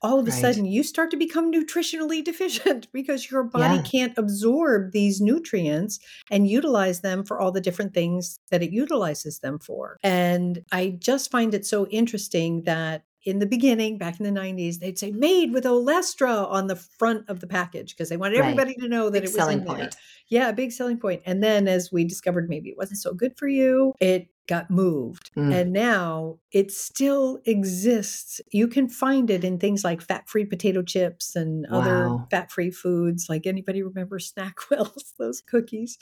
[0.03, 0.41] all of a right.
[0.41, 3.83] sudden you start to become nutritionally deficient because your body yeah.
[3.83, 5.99] can't absorb these nutrients
[6.31, 9.99] and utilize them for all the different things that it utilizes them for.
[10.03, 14.79] And I just find it so interesting that in the beginning, back in the 90s,
[14.79, 18.71] they'd say made with Olestra on the front of the package because they wanted everybody
[18.71, 18.81] right.
[18.83, 19.77] to know that big it was in there.
[19.77, 19.97] Point.
[20.29, 21.23] Yeah, a big selling point.
[21.27, 25.31] And then as we discovered maybe it wasn't so good for you, it got moved.
[25.37, 25.55] Mm.
[25.55, 28.41] And now it still exists.
[28.53, 31.79] You can find it in things like fat free potato chips and wow.
[31.79, 33.27] other fat free foods.
[33.29, 35.99] Like anybody remember Snackwells, those cookies?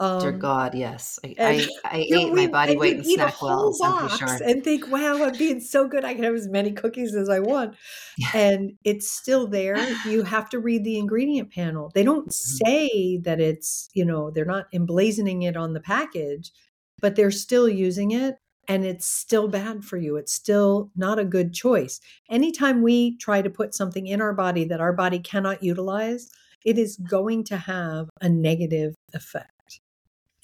[0.00, 1.18] Um, Dear God, yes.
[1.24, 4.38] I, I, I ate know, my body weight in Snackwells, I'm sure.
[4.44, 6.04] And think, wow, I'm being so good.
[6.04, 7.74] I can have as many cookies as I want.
[8.16, 8.28] Yeah.
[8.38, 9.76] And it's still there.
[10.06, 11.90] You have to read the ingredient panel.
[11.94, 12.66] They don't mm-hmm.
[12.66, 16.52] say that it's, you know, they're not emblazoning it on the package
[17.00, 18.36] but they're still using it
[18.68, 20.16] and it's still bad for you.
[20.16, 22.00] It's still not a good choice.
[22.30, 26.30] Anytime we try to put something in our body that our body cannot utilize,
[26.64, 29.80] it is going to have a negative effect.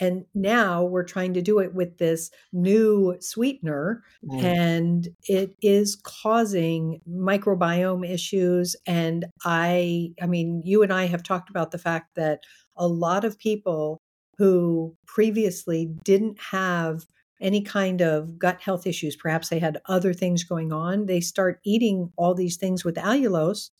[0.00, 4.42] And now we're trying to do it with this new sweetener, mm.
[4.42, 8.74] and it is causing microbiome issues.
[8.86, 12.40] And I, I mean, you and I have talked about the fact that
[12.76, 14.00] a lot of people
[14.38, 17.06] who previously didn't have
[17.40, 21.60] any kind of gut health issues, perhaps they had other things going on, they start
[21.64, 23.70] eating all these things with allulose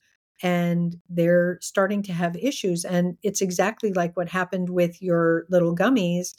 [0.43, 2.85] and they're starting to have issues.
[2.85, 6.35] And it's exactly like what happened with your little gummies.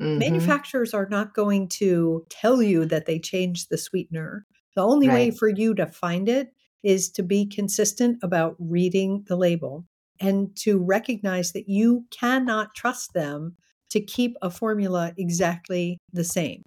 [0.00, 0.18] Mm-hmm.
[0.18, 4.46] Manufacturers are not going to tell you that they changed the sweetener.
[4.76, 5.14] The only right.
[5.14, 9.84] way for you to find it is to be consistent about reading the label
[10.20, 13.56] and to recognize that you cannot trust them
[13.90, 16.62] to keep a formula exactly the same.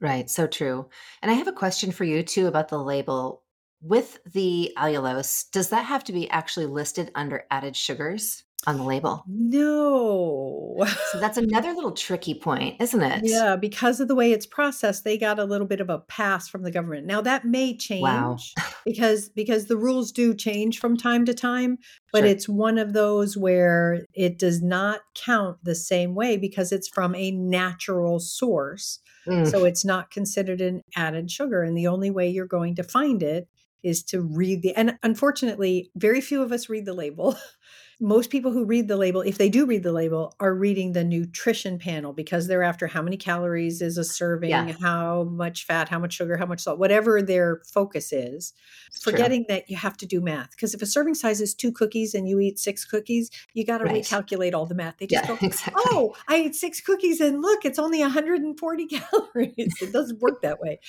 [0.00, 0.88] Right, so true.
[1.22, 3.42] And I have a question for you too about the label.
[3.80, 8.44] With the allulose, does that have to be actually listed under added sugars?
[8.66, 9.24] On the label.
[9.26, 10.86] No.
[11.10, 13.22] so that's another little tricky point, isn't it?
[13.24, 16.48] Yeah, because of the way it's processed, they got a little bit of a pass
[16.48, 17.06] from the government.
[17.06, 18.36] Now that may change wow.
[18.84, 21.78] because because the rules do change from time to time,
[22.12, 22.28] but sure.
[22.28, 27.14] it's one of those where it does not count the same way because it's from
[27.14, 29.00] a natural source.
[29.26, 29.48] Mm.
[29.50, 33.22] So it's not considered an added sugar and the only way you're going to find
[33.22, 33.48] it
[33.82, 37.36] is to read the and unfortunately very few of us read the label
[38.02, 41.04] most people who read the label, if they do read the label, are reading the
[41.04, 44.72] nutrition panel because they're after how many calories is a serving, yeah.
[44.80, 48.54] how much fat, how much sugar, how much salt, whatever their focus is.
[48.88, 49.54] It's forgetting true.
[49.54, 50.50] that you have to do math.
[50.50, 53.78] Because if a serving size is two cookies and you eat six cookies, you got
[53.78, 54.02] to right.
[54.02, 54.98] recalculate all the math.
[54.98, 55.82] They just yeah, go, exactly.
[55.86, 59.74] oh, I ate six cookies and look, it's only 140 calories.
[59.80, 60.80] it doesn't work that way.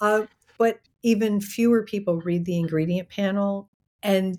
[0.00, 0.22] Uh,
[0.56, 3.68] but even fewer people read the ingredient panel
[4.02, 4.38] and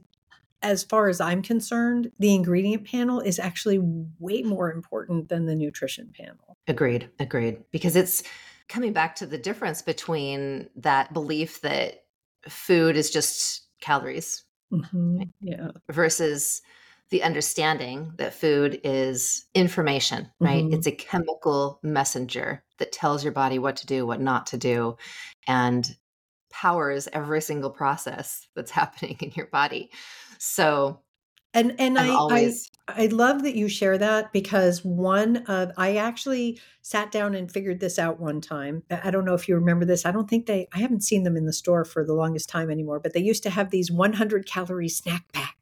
[0.63, 3.79] as far as I'm concerned, the ingredient panel is actually
[4.19, 6.57] way more important than the nutrition panel.
[6.67, 7.09] Agreed.
[7.19, 7.63] Agreed.
[7.71, 8.23] Because it's
[8.69, 12.05] coming back to the difference between that belief that
[12.47, 14.43] food is just calories.
[14.71, 15.23] Mm-hmm.
[15.41, 15.71] Yeah.
[15.91, 16.61] Versus
[17.09, 20.63] the understanding that food is information, right?
[20.63, 20.73] Mm-hmm.
[20.73, 24.97] It's a chemical messenger that tells your body what to do, what not to do,
[25.47, 25.95] and
[26.49, 29.91] powers every single process that's happening in your body.
[30.45, 30.99] So
[31.53, 32.69] and and i always...
[32.89, 37.49] I I love that you share that because one of I actually sat down and
[37.49, 38.83] figured this out one time.
[38.91, 40.05] I don't know if you remember this.
[40.05, 42.69] I don't think they I haven't seen them in the store for the longest time
[42.69, 45.52] anymore, but they used to have these 100 calorie snack packs.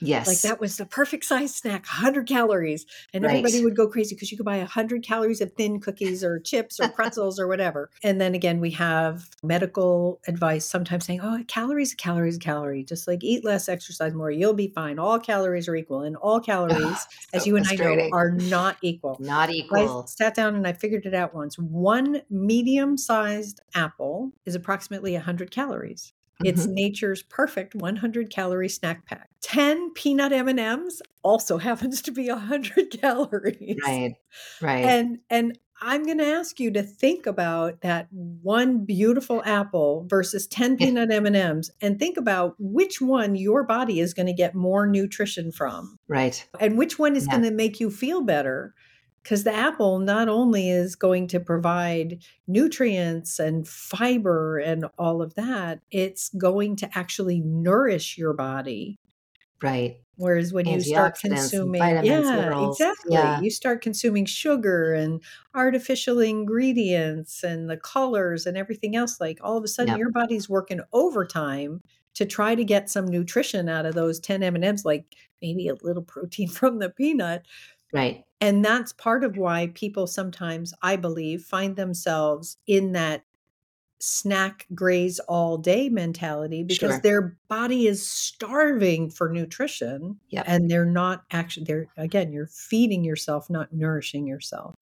[0.00, 0.26] Yes.
[0.26, 2.86] Like that was the perfect size snack, 100 calories.
[3.12, 3.30] And right.
[3.30, 6.80] everybody would go crazy because you could buy 100 calories of thin cookies or chips
[6.80, 7.90] or pretzels or whatever.
[8.02, 12.84] And then again, we have medical advice sometimes saying, oh, calories, calories, calorie.
[12.84, 14.98] Just like eat less, exercise more, you'll be fine.
[14.98, 16.02] All calories are equal.
[16.02, 19.16] And all calories, so as you and I know, are not equal.
[19.20, 20.02] Not equal.
[20.02, 21.58] I sat down and I figured it out once.
[21.58, 26.12] One medium sized apple is approximately 100 calories.
[26.40, 26.46] Mm-hmm.
[26.46, 29.28] It's nature's perfect 100 calorie snack pack.
[29.42, 33.78] 10 peanut M&Ms also happens to be 100 calories.
[33.84, 34.14] Right.
[34.60, 34.84] Right.
[34.84, 40.46] And and I'm going to ask you to think about that one beautiful apple versus
[40.46, 44.86] 10 peanut M&Ms and think about which one your body is going to get more
[44.86, 45.98] nutrition from.
[46.06, 46.46] Right.
[46.60, 47.32] And which one is yeah.
[47.32, 48.74] going to make you feel better
[49.22, 55.34] because the apple not only is going to provide nutrients and fiber and all of
[55.34, 58.98] that, it's going to actually nourish your body.
[59.62, 59.98] Right.
[60.16, 62.78] Whereas when you start consuming, yeah, minerals.
[62.78, 63.40] exactly, yeah.
[63.40, 65.22] you start consuming sugar and
[65.54, 69.98] artificial ingredients and the colors and everything else, like all of a sudden yep.
[69.98, 71.80] your body's working overtime
[72.14, 75.06] to try to get some nutrition out of those 10 M&Ms, like
[75.40, 77.46] maybe a little protein from the peanut.
[77.92, 78.24] Right.
[78.40, 83.24] And that's part of why people sometimes, I believe, find themselves in that
[84.00, 87.00] snack graze all day mentality because sure.
[87.02, 90.44] their body is starving for nutrition yep.
[90.48, 94.74] and they're not actually they're again you're feeding yourself not nourishing yourself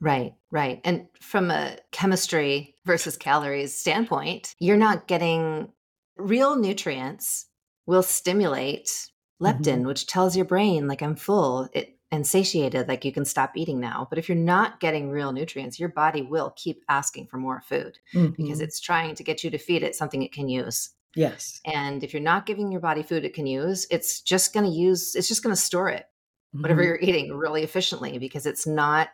[0.00, 5.68] right right and from a chemistry versus calories standpoint you're not getting
[6.16, 7.46] real nutrients
[7.86, 9.86] will stimulate leptin mm-hmm.
[9.86, 13.78] which tells your brain like i'm full it and satiated, like you can stop eating
[13.78, 14.06] now.
[14.10, 17.98] But if you're not getting real nutrients, your body will keep asking for more food
[18.12, 18.42] mm-hmm.
[18.42, 20.90] because it's trying to get you to feed it something it can use.
[21.14, 21.60] Yes.
[21.64, 24.72] And if you're not giving your body food it can use, it's just going to
[24.72, 26.06] use, it's just going to store it,
[26.54, 26.62] mm-hmm.
[26.62, 29.08] whatever you're eating, really efficiently because it's not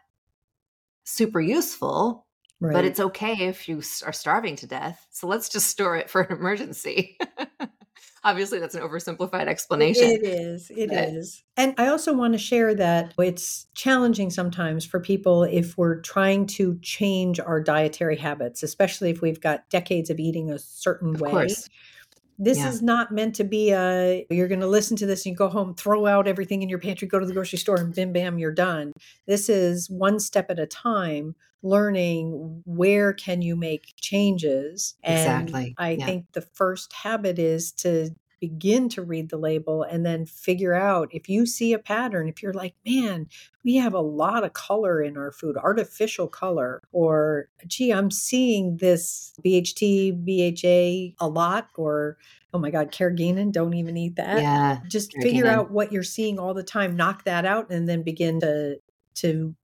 [1.05, 2.25] super useful.
[2.59, 2.73] Right.
[2.73, 5.07] But it's okay if you are starving to death.
[5.11, 7.19] So let's just store it for an emergency.
[8.27, 10.03] Obviously, that's an oversimplified explanation.
[10.03, 10.69] It is.
[10.71, 11.09] It but.
[11.11, 11.45] is.
[11.57, 16.47] And I also want to share that it's challenging sometimes for people if we're trying
[16.49, 21.21] to change our dietary habits, especially if we've got decades of eating a certain of
[21.21, 21.31] way.
[21.31, 21.69] Course.
[22.39, 22.69] This yeah.
[22.69, 25.49] is not meant to be a you're going to listen to this and you go
[25.49, 28.39] home, throw out everything in your pantry, go to the grocery store, and bim bam,
[28.39, 28.93] you're done.
[29.27, 34.95] This is one step at a time, learning where can you make changes.
[35.03, 35.75] And exactly.
[35.79, 36.07] I yeah.
[36.07, 38.11] think the first habit is to
[38.41, 42.43] begin to read the label and then figure out if you see a pattern, if
[42.43, 43.27] you're like, man,
[43.65, 48.77] we have a lot of color in our food, artificial color, or gee, I'm seeing
[48.79, 52.19] this BHT, BHA a lot, or
[52.53, 54.41] oh my God, carrageenan, don't even eat that.
[54.41, 54.79] Yeah.
[54.89, 58.41] Just figure out what you're seeing all the time, knock that out, and then begin
[58.41, 58.77] to
[59.17, 59.55] to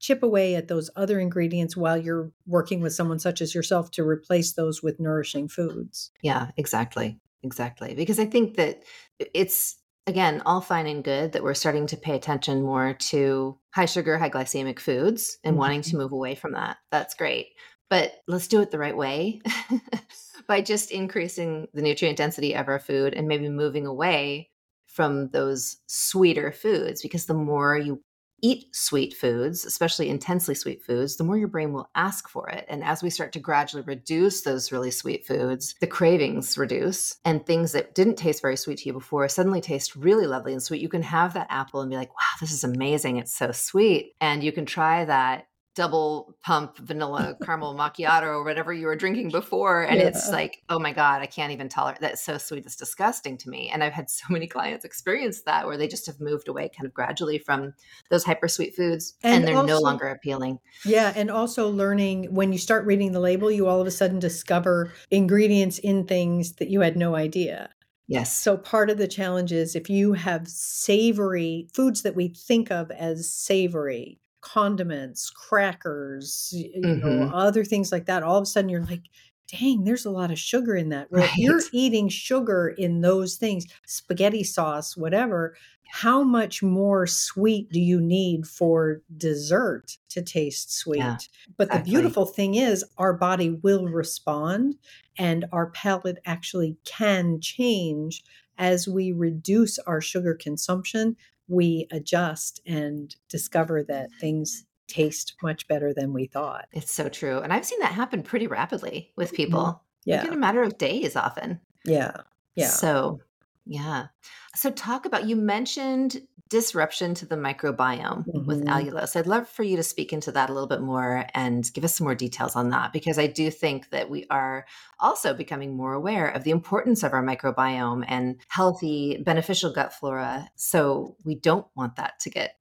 [0.00, 4.04] chip away at those other ingredients while you're working with someone such as yourself to
[4.04, 6.12] replace those with nourishing foods.
[6.22, 7.18] Yeah, exactly.
[7.42, 7.94] Exactly.
[7.94, 8.82] Because I think that
[9.18, 9.76] it's,
[10.06, 14.18] again, all fine and good that we're starting to pay attention more to high sugar,
[14.18, 15.60] high glycemic foods and mm-hmm.
[15.60, 16.78] wanting to move away from that.
[16.90, 17.48] That's great.
[17.90, 19.40] But let's do it the right way
[20.46, 24.50] by just increasing the nutrient density of our food and maybe moving away
[24.86, 28.02] from those sweeter foods because the more you
[28.40, 32.64] eat sweet foods, especially intensely sweet foods, the more your brain will ask for it.
[32.68, 37.44] And as we start to gradually reduce those really sweet foods, the cravings reduce and
[37.44, 40.80] things that didn't taste very sweet to you before suddenly taste really lovely and sweet.
[40.80, 43.16] You can have that apple and be like, wow, this is amazing.
[43.16, 44.14] It's so sweet.
[44.20, 45.47] And you can try that
[45.78, 50.08] double pump vanilla caramel macchiato or whatever you were drinking before and yeah.
[50.08, 53.48] it's like oh my god i can't even tolerate that's so sweet it's disgusting to
[53.48, 56.68] me and i've had so many clients experience that where they just have moved away
[56.68, 57.72] kind of gradually from
[58.10, 62.24] those hyper sweet foods and, and they're also, no longer appealing yeah and also learning
[62.34, 66.54] when you start reading the label you all of a sudden discover ingredients in things
[66.54, 67.70] that you had no idea
[68.10, 68.34] Yes.
[68.34, 72.90] So part of the challenge is if you have savory foods that we think of
[72.90, 77.08] as savory, condiments, crackers, you mm-hmm.
[77.08, 79.04] know, other things like that, all of a sudden you're like,
[79.50, 81.10] dang, there's a lot of sugar in that.
[81.10, 81.30] Well, right.
[81.30, 85.56] if you're eating sugar in those things, spaghetti sauce, whatever,
[85.90, 90.98] how much more sweet do you need for dessert to taste sweet?
[90.98, 91.16] Yeah,
[91.56, 91.78] but exactly.
[91.78, 94.76] the beautiful thing is, our body will respond
[95.16, 98.22] and our palate actually can change
[98.58, 101.16] as we reduce our sugar consumption
[101.48, 106.66] we adjust and discover that things taste much better than we thought.
[106.72, 107.40] It's so true.
[107.40, 109.36] And I've seen that happen pretty rapidly with mm-hmm.
[109.36, 109.82] people.
[110.04, 110.26] Yeah.
[110.26, 111.60] in a matter of days often.
[111.84, 112.12] Yeah.
[112.54, 112.68] Yeah.
[112.68, 113.20] So,
[113.66, 114.06] yeah.
[114.54, 118.46] So, talk about you mentioned disruption to the microbiome mm-hmm.
[118.46, 119.16] with allulose.
[119.16, 121.96] I'd love for you to speak into that a little bit more and give us
[121.96, 124.66] some more details on that because I do think that we are
[124.98, 130.48] also becoming more aware of the importance of our microbiome and healthy, beneficial gut flora.
[130.56, 132.56] So we don't want that to get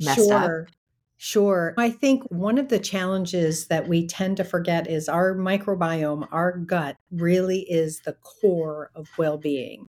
[0.00, 0.62] messed sure.
[0.62, 0.74] up.
[1.22, 1.74] Sure.
[1.76, 6.56] I think one of the challenges that we tend to forget is our microbiome, our
[6.56, 9.86] gut really is the core of well being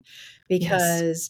[0.47, 1.29] because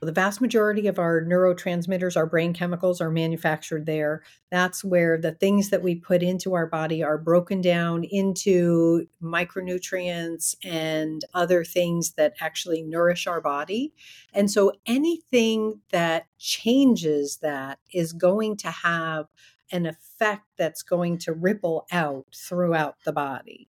[0.00, 4.22] The vast majority of our neurotransmitters, our brain chemicals, are manufactured there.
[4.50, 10.54] That's where the things that we put into our body are broken down into micronutrients
[10.62, 13.94] and other things that actually nourish our body.
[14.34, 19.26] And so anything that changes that is going to have
[19.72, 23.68] an effect that's going to ripple out throughout the body.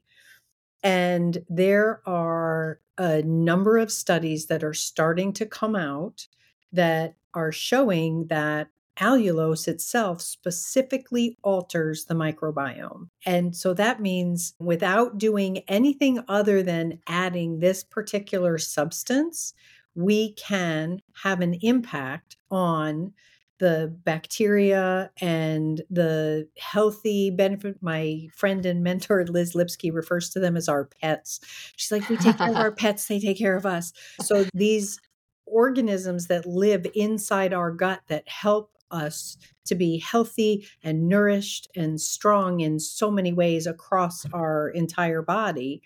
[0.84, 6.28] And there are a number of studies that are starting to come out
[6.72, 8.68] that are showing that
[9.00, 13.10] allulose itself specifically alters the microbiome.
[13.26, 19.54] And so that means without doing anything other than adding this particular substance,
[19.96, 23.14] we can have an impact on
[23.60, 27.78] the bacteria and the healthy benefit.
[27.82, 31.40] My friend and mentor, Liz Lipski, refers to them as our pets.
[31.76, 33.94] She's like, we take care of our pets, they take care of us.
[34.22, 35.00] So these
[35.46, 42.00] organisms that live inside our gut that help us to be healthy and nourished and
[42.00, 45.82] strong in so many ways across our entire body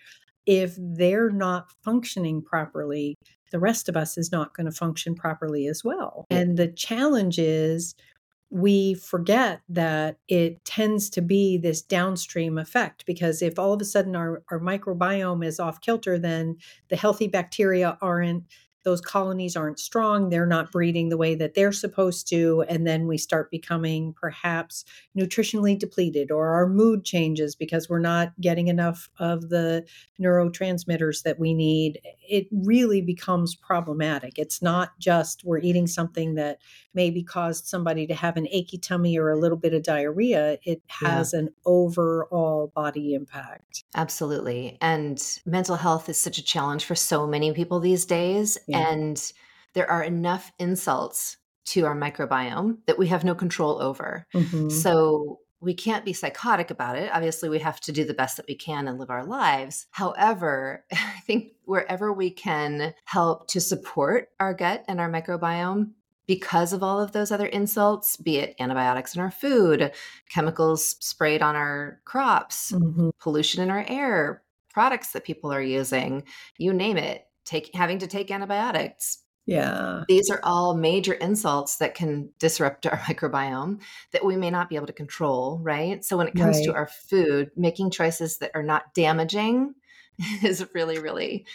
[0.45, 3.15] if they're not functioning properly
[3.52, 6.26] the rest of us is not going to function properly as well.
[6.30, 7.95] And the challenge is
[8.50, 13.86] we forget that it tends to be this downstream effect because if all of a
[13.86, 16.56] sudden our, our microbiome is off kilter, then
[16.89, 18.43] the healthy bacteria aren't
[18.88, 22.63] those colonies aren't strong, they're not breeding the way that they're supposed to.
[22.69, 24.85] And then we start becoming perhaps
[25.15, 29.85] nutritionally depleted, or our mood changes because we're not getting enough of the
[30.21, 31.99] neurotransmitters that we need.
[32.29, 34.38] it really becomes problematic.
[34.38, 36.59] It's not just we're eating something that
[36.93, 40.57] maybe caused somebody to have an achy tummy or a little bit of diarrhea.
[40.63, 41.39] It has yeah.
[41.39, 43.83] an overall body impact.
[43.95, 44.77] Absolutely.
[44.81, 48.57] And mental health is such a challenge for so many people these days.
[48.67, 48.76] Yeah.
[48.78, 49.32] And
[49.73, 54.25] there are enough insults to our microbiome that we have no control over.
[54.34, 54.69] Mm-hmm.
[54.69, 57.09] So we can't be psychotic about it.
[57.13, 59.88] Obviously, we have to do the best that we can and live our lives.
[59.91, 65.91] However, I think wherever we can help to support our gut and our microbiome,
[66.28, 69.91] because of all of those other insults, be it antibiotics in our food,
[70.30, 73.09] chemicals sprayed on our crops, mm-hmm.
[73.19, 76.23] pollution in our air, products that people are using,
[76.57, 80.04] you name it, take having to take antibiotics, yeah.
[80.10, 83.80] These are all major insults that can disrupt our microbiome
[84.12, 86.04] that we may not be able to control, right?
[86.04, 86.66] So when it comes right.
[86.66, 89.74] to our food, making choices that are not damaging
[90.43, 91.45] is really, really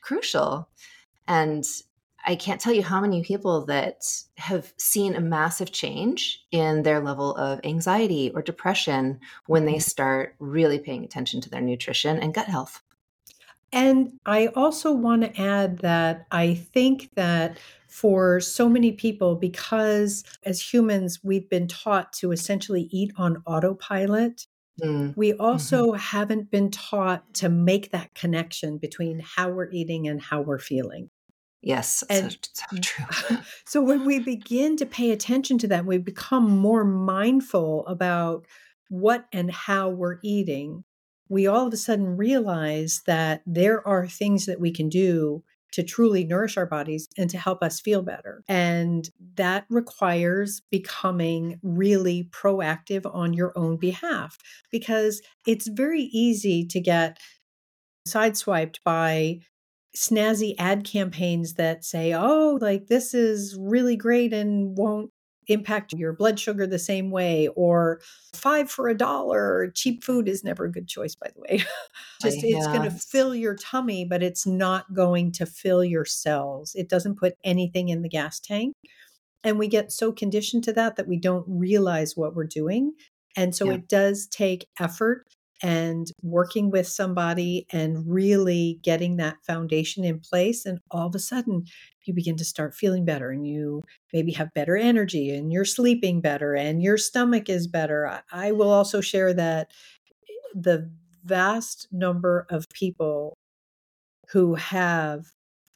[0.00, 0.68] crucial.
[1.28, 1.64] And
[2.24, 4.02] I can't tell you how many people that
[4.38, 9.80] have seen a massive change in their level of anxiety or depression when they mm-hmm.
[9.80, 12.80] start really paying attention to their nutrition and gut health.
[13.72, 17.58] And I also want to add that I think that
[17.88, 24.46] for so many people, because as humans, we've been taught to essentially eat on autopilot,
[24.82, 25.16] mm.
[25.16, 25.96] we also mm-hmm.
[25.96, 31.08] haven't been taught to make that connection between how we're eating and how we're feeling.
[31.62, 33.38] Yes, and so, so true.
[33.66, 38.46] so when we begin to pay attention to that, we become more mindful about
[38.88, 40.84] what and how we're eating
[41.32, 45.82] we all of a sudden realize that there are things that we can do to
[45.82, 48.44] truly nourish our bodies and to help us feel better.
[48.48, 54.36] And that requires becoming really proactive on your own behalf
[54.70, 57.16] because it's very easy to get
[58.06, 59.38] sideswiped by
[59.96, 65.10] snazzy ad campaigns that say, oh, like this is really great and won't
[65.52, 68.00] impact your blood sugar the same way or
[68.34, 71.58] five for a dollar cheap food is never a good choice by the way
[72.22, 76.74] just it's going to fill your tummy but it's not going to fill your cells
[76.74, 78.74] it doesn't put anything in the gas tank
[79.44, 82.92] and we get so conditioned to that that we don't realize what we're doing
[83.36, 83.74] and so yeah.
[83.74, 85.26] it does take effort
[85.62, 90.66] and working with somebody and really getting that foundation in place.
[90.66, 91.64] And all of a sudden,
[92.04, 93.82] you begin to start feeling better and you
[94.12, 98.22] maybe have better energy and you're sleeping better and your stomach is better.
[98.32, 99.70] I, will also share that
[100.28, 100.90] eh, the
[101.24, 103.36] vast number of people
[104.30, 105.26] who have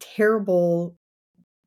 [0.01, 0.97] terrible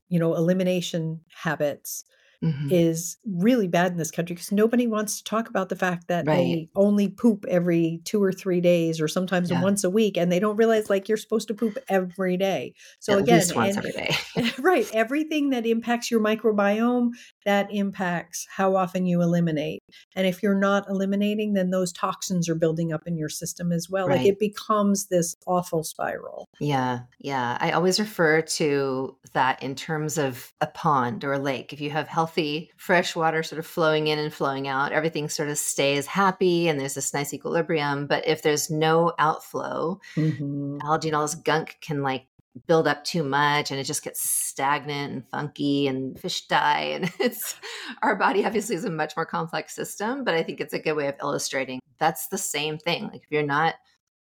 [0.09, 2.03] you know elimination habits
[2.43, 2.69] mm-hmm.
[2.71, 6.25] is really bad in this country because nobody wants to talk about the fact that
[6.25, 6.35] right.
[6.35, 9.61] they only poop every two or three days or sometimes yeah.
[9.61, 13.13] once a week and they don't realize like you're supposed to poop every day so
[13.13, 14.15] At again once and, every day
[14.59, 17.09] right everything that impacts your microbiome
[17.45, 19.83] that impacts how often you eliminate
[20.15, 23.89] and if you're not eliminating then those toxins are building up in your system as
[23.89, 24.19] well right.
[24.19, 30.17] like it becomes this awful spiral yeah yeah i always refer to that in terms
[30.17, 33.65] of a pond or a lake if you have health healthy fresh water sort of
[33.65, 38.05] flowing in and flowing out everything sort of stays happy and there's this nice equilibrium.
[38.05, 40.77] But if there's no outflow mm-hmm.
[40.83, 42.27] algae and all this gunk can like
[42.67, 46.91] build up too much and it just gets stagnant and funky and fish die.
[46.93, 47.55] And it's
[48.03, 50.93] our body obviously is a much more complex system but i think it's a good
[50.93, 53.03] way of illustrating that's the same thing.
[53.03, 53.75] Like if you're not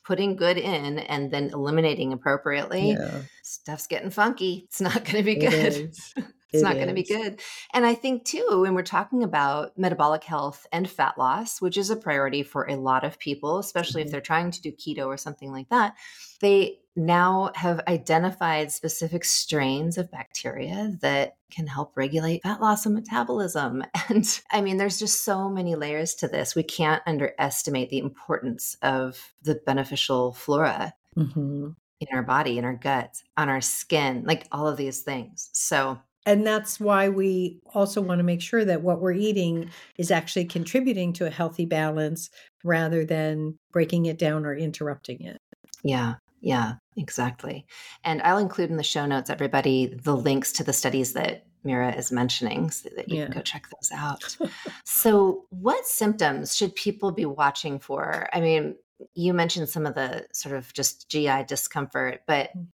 [0.04, 3.20] putting good in and then eliminating appropriately yeah.
[3.42, 4.64] stuff's getting funky.
[4.66, 5.94] It's not going to be good
[6.52, 7.40] it's it not going to be good.
[7.74, 11.90] And I think too, when we're talking about metabolic health and fat loss, which is
[11.90, 14.08] a priority for a lot of people, especially mm-hmm.
[14.08, 15.94] if they're trying to do keto or something like that,
[16.40, 22.94] they now have identified specific strains of bacteria that can help regulate fat loss and
[22.94, 23.84] metabolism.
[24.08, 26.54] And I mean, there's just so many layers to this.
[26.54, 30.94] We can't underestimate the importance of the beneficial flora.
[31.16, 31.70] Mm-hmm.
[32.00, 35.50] In our body, in our gut, on our skin, like all of these things.
[35.52, 40.10] So, and that's why we also want to make sure that what we're eating is
[40.10, 42.28] actually contributing to a healthy balance
[42.62, 45.40] rather than breaking it down or interrupting it.
[45.82, 47.64] Yeah, yeah, exactly.
[48.04, 51.94] And I'll include in the show notes, everybody, the links to the studies that Mira
[51.94, 53.24] is mentioning so that you yeah.
[53.24, 54.36] can go check those out.
[54.84, 58.28] so, what symptoms should people be watching for?
[58.34, 58.76] I mean,
[59.14, 62.66] you mentioned some of the sort of just GI discomfort, but mm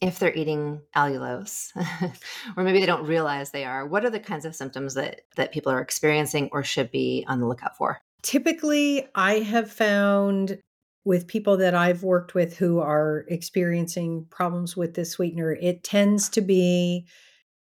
[0.00, 1.70] if they're eating allulose
[2.56, 5.52] or maybe they don't realize they are what are the kinds of symptoms that that
[5.52, 10.58] people are experiencing or should be on the lookout for typically i have found
[11.06, 16.28] with people that I've worked with who are experiencing problems with this sweetener, it tends
[16.30, 17.06] to be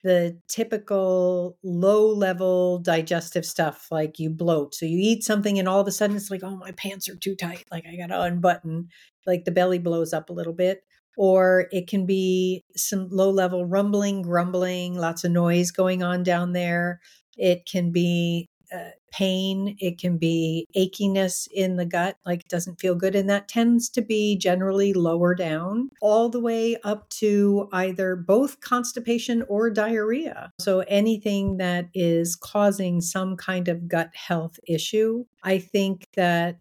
[0.03, 4.75] the typical low level digestive stuff like you bloat.
[4.75, 7.17] So you eat something and all of a sudden it's like, oh, my pants are
[7.17, 7.67] too tight.
[7.71, 8.89] Like I got to unbutton,
[9.27, 10.83] like the belly blows up a little bit.
[11.17, 16.53] Or it can be some low level rumbling, grumbling, lots of noise going on down
[16.53, 17.01] there.
[17.37, 22.81] It can be uh, pain, it can be achiness in the gut, like it doesn't
[22.81, 23.15] feel good.
[23.15, 28.61] And that tends to be generally lower down, all the way up to either both
[28.61, 30.51] constipation or diarrhea.
[30.59, 36.59] So anything that is causing some kind of gut health issue, I think that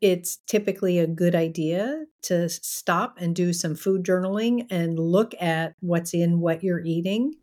[0.00, 5.74] it's typically a good idea to stop and do some food journaling and look at
[5.80, 7.34] what's in what you're eating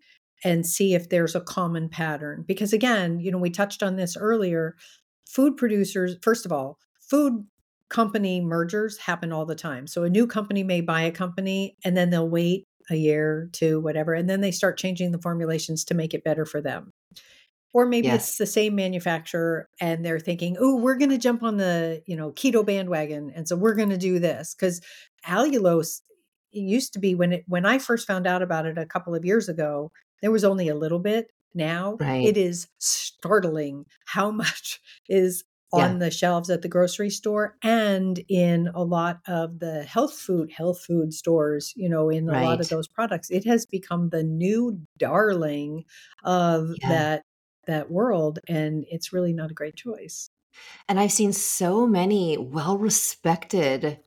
[0.43, 2.43] and see if there's a common pattern.
[2.47, 4.75] Because again, you know, we touched on this earlier.
[5.27, 6.77] Food producers, first of all,
[7.09, 7.45] food
[7.89, 9.87] company mergers happen all the time.
[9.87, 13.79] So a new company may buy a company and then they'll wait a year, two,
[13.79, 16.91] whatever, and then they start changing the formulations to make it better for them.
[17.75, 18.29] Or maybe yes.
[18.29, 22.15] it's the same manufacturer and they're thinking, oh, we're going to jump on the, you
[22.15, 23.33] know, keto bandwagon.
[23.35, 24.79] And so we're going to do this because
[25.27, 25.99] allulose
[26.53, 29.25] used to be when it, when I first found out about it a couple of
[29.25, 31.27] years ago, there was only a little bit.
[31.53, 32.25] Now right.
[32.25, 36.05] it is startling how much is on yeah.
[36.05, 40.79] the shelves at the grocery store and in a lot of the health food health
[40.79, 42.45] food stores you know in a right.
[42.45, 45.83] lot of those products it has become the new darling
[46.23, 46.89] of yeah.
[46.89, 47.23] that
[47.65, 50.29] that world and it's really not a great choice
[50.87, 53.99] and i've seen so many well respected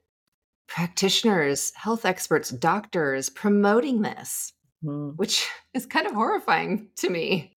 [0.66, 4.52] practitioners health experts doctors promoting this
[4.84, 5.16] mm.
[5.16, 7.54] which is kind of horrifying to me.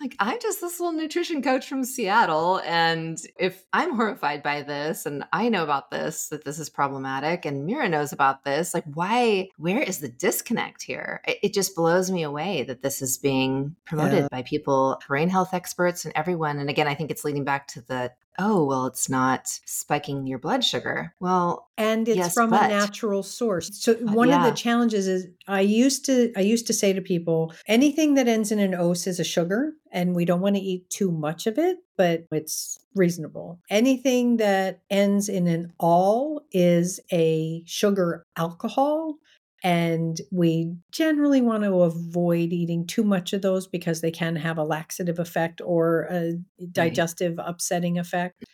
[0.00, 2.62] Like, I'm just this little nutrition coach from Seattle.
[2.64, 7.44] And if I'm horrified by this and I know about this, that this is problematic,
[7.44, 11.20] and Mira knows about this, like, why, where is the disconnect here?
[11.28, 14.28] It, it just blows me away that this is being promoted yeah.
[14.30, 16.58] by people, brain health experts, and everyone.
[16.58, 20.38] And again, I think it's leading back to the oh, well, it's not spiking your
[20.38, 21.14] blood sugar.
[21.20, 22.64] Well, and it's yes, from but.
[22.64, 23.70] a natural source.
[23.72, 24.38] So uh, one yeah.
[24.38, 28.28] of the challenges is I used to I used to say to people, anything that
[28.28, 31.46] ends in an ose is a sugar and we don't want to eat too much
[31.46, 33.60] of it, but it's reasonable.
[33.68, 39.16] Anything that ends in an all is a sugar alcohol
[39.62, 44.58] and we generally want to avoid eating too much of those because they can have
[44.58, 46.34] a laxative effect or a
[46.72, 47.48] digestive right.
[47.48, 48.44] upsetting effect.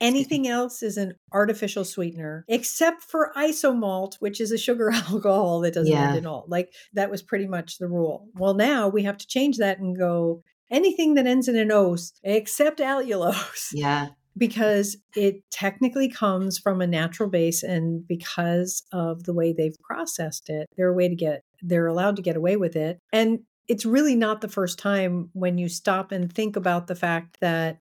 [0.00, 5.74] Anything else is an artificial sweetener, except for isomalt, which is a sugar alcohol that
[5.74, 6.08] doesn't yeah.
[6.08, 6.44] end in all.
[6.48, 8.28] Like that was pretty much the rule.
[8.34, 12.12] Well, now we have to change that and go anything that ends in an ose
[12.22, 13.68] except allulose.
[13.72, 14.08] Yeah
[14.40, 20.48] because it technically comes from a natural base and because of the way they've processed
[20.48, 23.84] it they're a way to get they're allowed to get away with it and it's
[23.86, 27.78] really not the first time when you stop and think about the fact that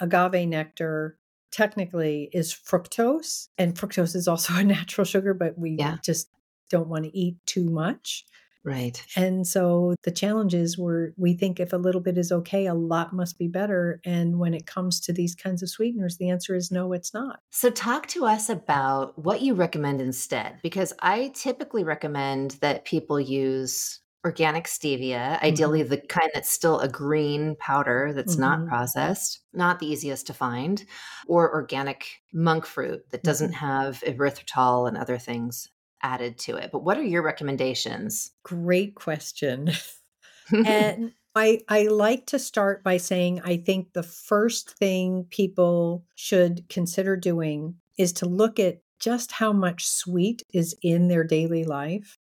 [0.00, 1.16] agave nectar
[1.52, 5.98] technically is fructose and fructose is also a natural sugar but we yeah.
[6.02, 6.30] just
[6.70, 8.24] don't want to eat too much
[8.64, 9.02] Right.
[9.16, 13.12] And so the challenges were we think if a little bit is okay, a lot
[13.12, 14.00] must be better.
[14.04, 17.40] And when it comes to these kinds of sweeteners, the answer is no, it's not.
[17.50, 23.20] So talk to us about what you recommend instead, because I typically recommend that people
[23.20, 25.46] use organic stevia, mm-hmm.
[25.46, 28.62] ideally the kind that's still a green powder that's mm-hmm.
[28.62, 30.84] not processed, not the easiest to find,
[31.26, 33.66] or organic monk fruit that doesn't mm-hmm.
[33.66, 35.68] have erythritol and other things
[36.02, 36.70] added to it.
[36.72, 38.30] But what are your recommendations?
[38.42, 39.70] Great question.
[40.50, 40.66] Mm-hmm.
[40.66, 46.66] and I, I like to start by saying I think the first thing people should
[46.70, 52.18] consider doing is to look at just how much sweet is in their daily life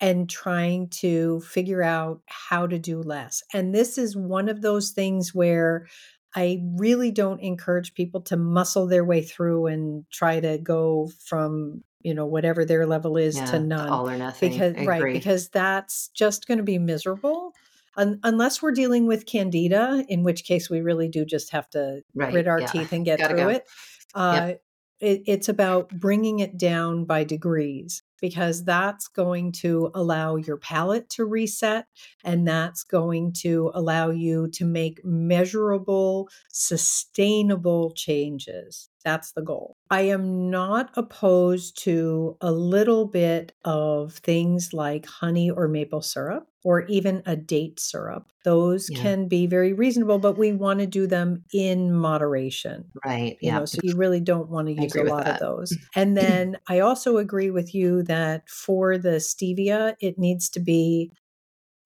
[0.00, 3.42] and trying to figure out how to do less.
[3.52, 5.86] And this is one of those things where
[6.34, 11.82] I really don't encourage people to muscle their way through and try to go from
[12.04, 15.48] you know whatever their level is yeah, to none all or nothing because right because
[15.48, 17.52] that's just going to be miserable
[17.96, 22.02] Un- unless we're dealing with candida in which case we really do just have to
[22.14, 22.66] right, grit our yeah.
[22.66, 23.48] teeth and get Gotta through go.
[23.48, 23.68] it.
[24.14, 24.62] Uh, yep.
[25.00, 31.08] it it's about bringing it down by degrees because that's going to allow your palate
[31.10, 31.86] to reset
[32.24, 39.76] and that's going to allow you to make measurable sustainable changes That's the goal.
[39.90, 46.48] I am not opposed to a little bit of things like honey or maple syrup
[46.64, 48.26] or even a date syrup.
[48.44, 49.02] Those yeah.
[49.02, 52.86] can be very reasonable, but we want to do them in moderation.
[53.04, 53.36] Right.
[53.40, 53.58] You yeah.
[53.58, 55.76] Know, so you really don't want to use a lot of those.
[55.94, 61.12] And then I also agree with you that for the stevia, it needs to be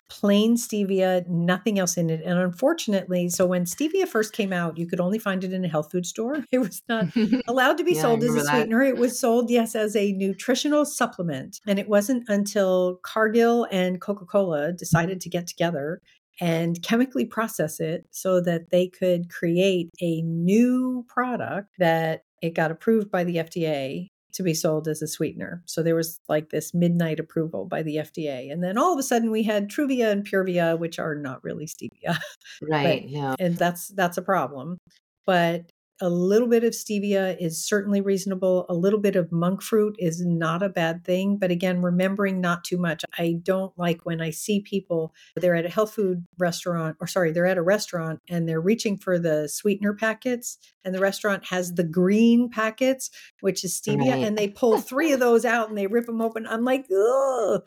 [0.09, 2.23] plain stevia, nothing else in it.
[2.25, 5.69] And unfortunately, so when stevia first came out, you could only find it in a
[5.69, 6.45] health food store.
[6.53, 7.07] It was not
[7.47, 8.83] allowed to be yeah, sold as a sweetener.
[8.83, 11.61] It was sold, yes, as a nutritional supplement.
[11.67, 16.01] And it wasn't until Cargill and Coca Cola decided to get together
[16.41, 22.71] and chemically process it so that they could create a new product that it got
[22.71, 25.63] approved by the FDA to be sold as a sweetener.
[25.67, 28.53] So there was like this midnight approval by the FDA.
[28.53, 31.67] And then all of a sudden we had Truvia and Purevia, which are not really
[31.67, 32.19] stevia.
[32.63, 33.03] Right.
[33.03, 33.35] but, yeah.
[33.39, 34.79] And that's that's a problem.
[35.27, 35.71] But
[36.01, 38.67] a little bit of stevia is certainly reasonable.
[38.69, 41.39] A little bit of monk fruit is not a bad thing.
[41.39, 43.05] But again, remembering not too much.
[43.19, 47.33] I don't like when I see people, they're at a health food restaurant, or sorry,
[47.33, 51.75] they're at a restaurant and they're reaching for the sweetener packets, and the restaurant has
[51.75, 54.25] the green packets, which is stevia, right.
[54.25, 56.47] and they pull three of those out and they rip them open.
[56.47, 57.63] I'm like, ugh.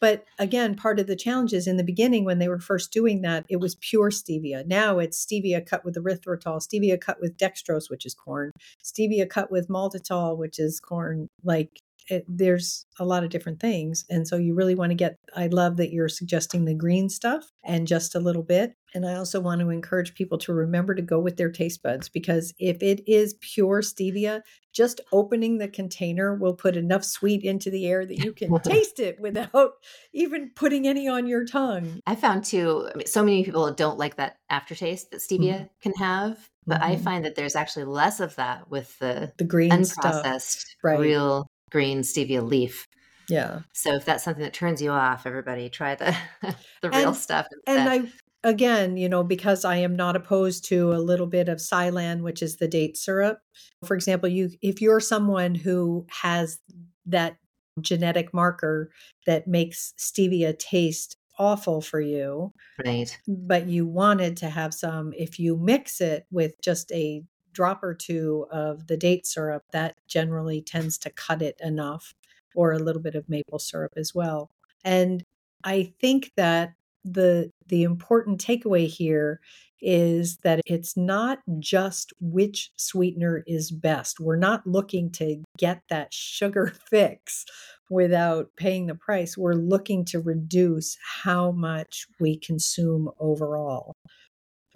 [0.00, 3.22] But again, part of the challenge is in the beginning when they were first doing
[3.22, 4.66] that, it was pure stevia.
[4.66, 9.50] Now it's stevia cut with erythritol, stevia cut with dextrose, which is corn, stevia cut
[9.50, 11.28] with maltitol, which is corn.
[11.42, 14.04] Like it, there's a lot of different things.
[14.08, 17.50] And so you really want to get, I love that you're suggesting the green stuff
[17.64, 18.74] and just a little bit.
[18.94, 22.08] And I also want to encourage people to remember to go with their taste buds
[22.08, 27.70] because if it is pure stevia, just opening the container will put enough sweet into
[27.70, 29.72] the air that you can taste it without
[30.12, 32.00] even putting any on your tongue.
[32.06, 35.64] I found too, I mean, so many people don't like that aftertaste that stevia mm-hmm.
[35.82, 36.48] can have.
[36.66, 36.92] But mm-hmm.
[36.92, 40.76] I find that there's actually less of that with the, the green unprocessed, stuff.
[40.82, 41.00] Right.
[41.00, 42.86] real green stevia leaf.
[43.28, 43.60] Yeah.
[43.72, 46.16] So if that's something that turns you off, everybody try the
[46.82, 47.46] the real and, stuff.
[47.66, 47.80] Instead.
[47.80, 48.10] And I
[48.44, 52.42] again, you know, because I am not opposed to a little bit of Silan, which
[52.42, 53.40] is the date syrup.
[53.84, 56.58] For example, you if you're someone who has
[57.06, 57.36] that
[57.80, 58.90] genetic marker
[59.26, 62.52] that makes stevia taste awful for you.
[62.84, 63.16] Right.
[63.28, 67.22] But you wanted to have some if you mix it with just a
[67.52, 72.14] drop or two of the date syrup, that generally tends to cut it enough,
[72.54, 74.50] or a little bit of maple syrup as well.
[74.84, 75.24] And
[75.64, 76.74] I think that
[77.12, 79.40] the the important takeaway here
[79.80, 84.18] is that it's not just which sweetener is best.
[84.18, 87.44] We're not looking to get that sugar fix
[87.90, 89.36] without paying the price.
[89.36, 93.94] We're looking to reduce how much we consume overall.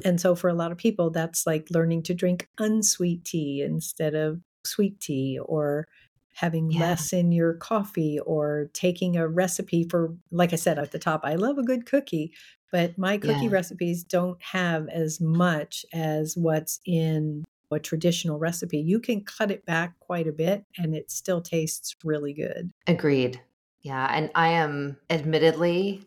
[0.04, 4.14] And so for a lot of people, that's like learning to drink unsweet tea instead
[4.14, 5.86] of sweet tea or
[6.34, 6.80] having yeah.
[6.80, 11.20] less in your coffee or taking a recipe for, like I said at the top,
[11.24, 12.32] I love a good cookie,
[12.70, 13.50] but my cookie yeah.
[13.50, 18.78] recipes don't have as much as what's in a traditional recipe.
[18.78, 22.70] You can cut it back quite a bit and it still tastes really good.
[22.86, 23.40] Agreed.
[23.80, 24.06] Yeah.
[24.10, 26.06] And I am admittedly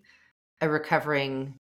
[0.62, 1.58] a recovering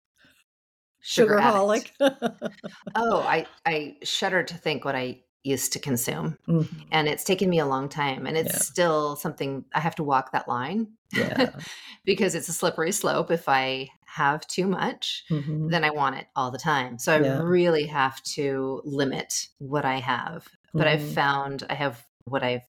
[1.02, 1.92] sugar sugarholic.
[2.96, 6.80] oh, I I shudder to think what I used to consume, mm-hmm.
[6.92, 8.60] and it's taken me a long time, and it's yeah.
[8.60, 10.88] still something I have to walk that line.
[11.14, 11.52] Yeah,
[12.06, 13.32] because it's a slippery slope.
[13.32, 15.70] If I have too much, mm-hmm.
[15.70, 17.00] then I want it all the time.
[17.00, 17.42] So I yeah.
[17.42, 20.48] really have to limit what I have.
[20.74, 21.06] But mm-hmm.
[21.06, 22.64] I've found I have what I've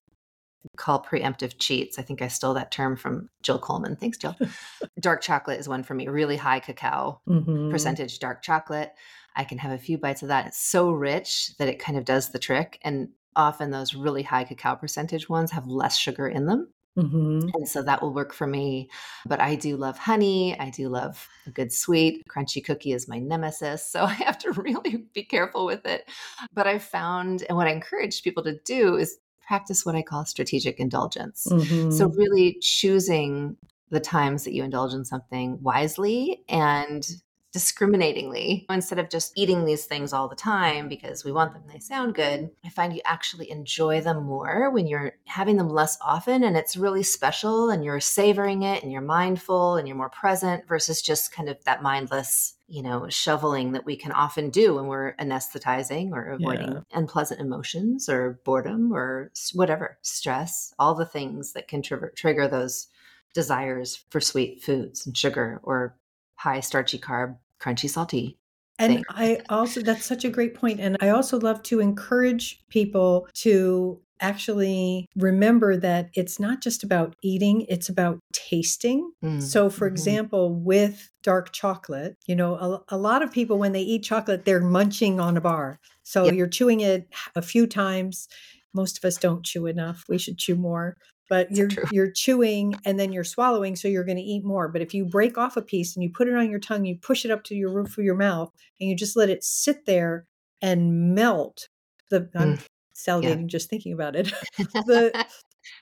[0.77, 1.99] call preemptive cheats.
[1.99, 3.95] I think I stole that term from Jill Coleman.
[3.95, 4.35] Thanks, Jill.
[4.99, 7.69] dark chocolate is one for me, really high cacao mm-hmm.
[7.69, 8.93] percentage dark chocolate.
[9.35, 10.47] I can have a few bites of that.
[10.47, 12.79] It's so rich that it kind of does the trick.
[12.83, 16.69] And often those really high cacao percentage ones have less sugar in them.
[16.97, 17.49] Mm-hmm.
[17.55, 18.89] And so that will work for me.
[19.25, 20.57] But I do love honey.
[20.59, 22.23] I do love a good sweet.
[22.27, 23.85] Crunchy cookie is my nemesis.
[23.85, 26.09] So I have to really be careful with it.
[26.53, 30.25] But I found, and what I encourage people to do is practice what I call
[30.25, 31.47] strategic indulgence.
[31.49, 31.91] Mm-hmm.
[31.91, 33.57] So, really choosing
[33.89, 37.07] the times that you indulge in something wisely and
[37.53, 41.77] discriminatingly instead of just eating these things all the time because we want them they
[41.77, 46.43] sound good i find you actually enjoy them more when you're having them less often
[46.43, 50.67] and it's really special and you're savoring it and you're mindful and you're more present
[50.67, 54.87] versus just kind of that mindless you know shoveling that we can often do when
[54.87, 56.79] we're anesthetizing or avoiding yeah.
[56.93, 62.87] unpleasant emotions or boredom or whatever stress all the things that can tr- trigger those
[63.35, 65.95] desires for sweet foods and sugar or
[66.35, 68.37] high starchy carb crunchy salty
[68.79, 69.05] And thing.
[69.09, 70.79] I also, that's such a great point.
[70.79, 77.15] And I also love to encourage people to actually remember that it's not just about
[77.21, 79.11] eating, it's about tasting.
[79.23, 79.87] Mm, So, for mhm.
[79.87, 84.45] example, with dark chocolate, you know, a, a lot of people, when they eat chocolate,
[84.45, 85.79] they're munching on a bar.
[86.03, 86.31] So Yep.
[86.31, 88.27] you're chewing it a few times.
[88.73, 90.03] Most of us don't chew enough.
[90.07, 90.95] We should chew more.
[91.29, 91.87] But you're true.
[91.89, 94.67] you're chewing and then you're swallowing, so you're going to eat more.
[94.67, 96.97] But if you break off a piece and you put it on your tongue, you
[97.01, 99.85] push it up to your roof of your mouth, and you just let it sit
[99.85, 100.27] there
[100.61, 101.69] and melt.
[102.09, 102.65] The I'm Mm,
[102.95, 104.31] salivating just thinking about it.
[104.73, 105.13] the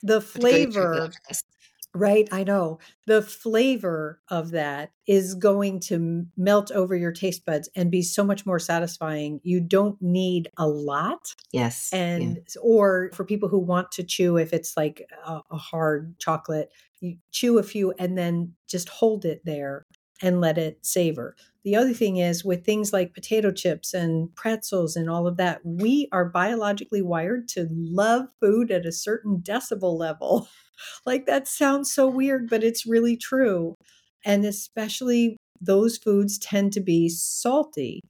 [0.03, 1.17] the have to go eat chocolate flavor.
[1.93, 2.79] Right, I know.
[3.05, 8.23] The flavor of that is going to melt over your taste buds and be so
[8.23, 9.41] much more satisfying.
[9.43, 11.35] You don't need a lot.
[11.51, 11.89] Yes.
[11.91, 11.99] Yeah.
[11.99, 16.71] And, or for people who want to chew, if it's like a, a hard chocolate,
[17.01, 19.85] you chew a few and then just hold it there
[20.21, 21.35] and let it savor.
[21.63, 25.59] The other thing is with things like potato chips and pretzels and all of that,
[25.65, 30.47] we are biologically wired to love food at a certain decibel level.
[31.05, 33.75] Like that sounds so weird, but it's really true.
[34.25, 38.01] And especially those foods tend to be salty.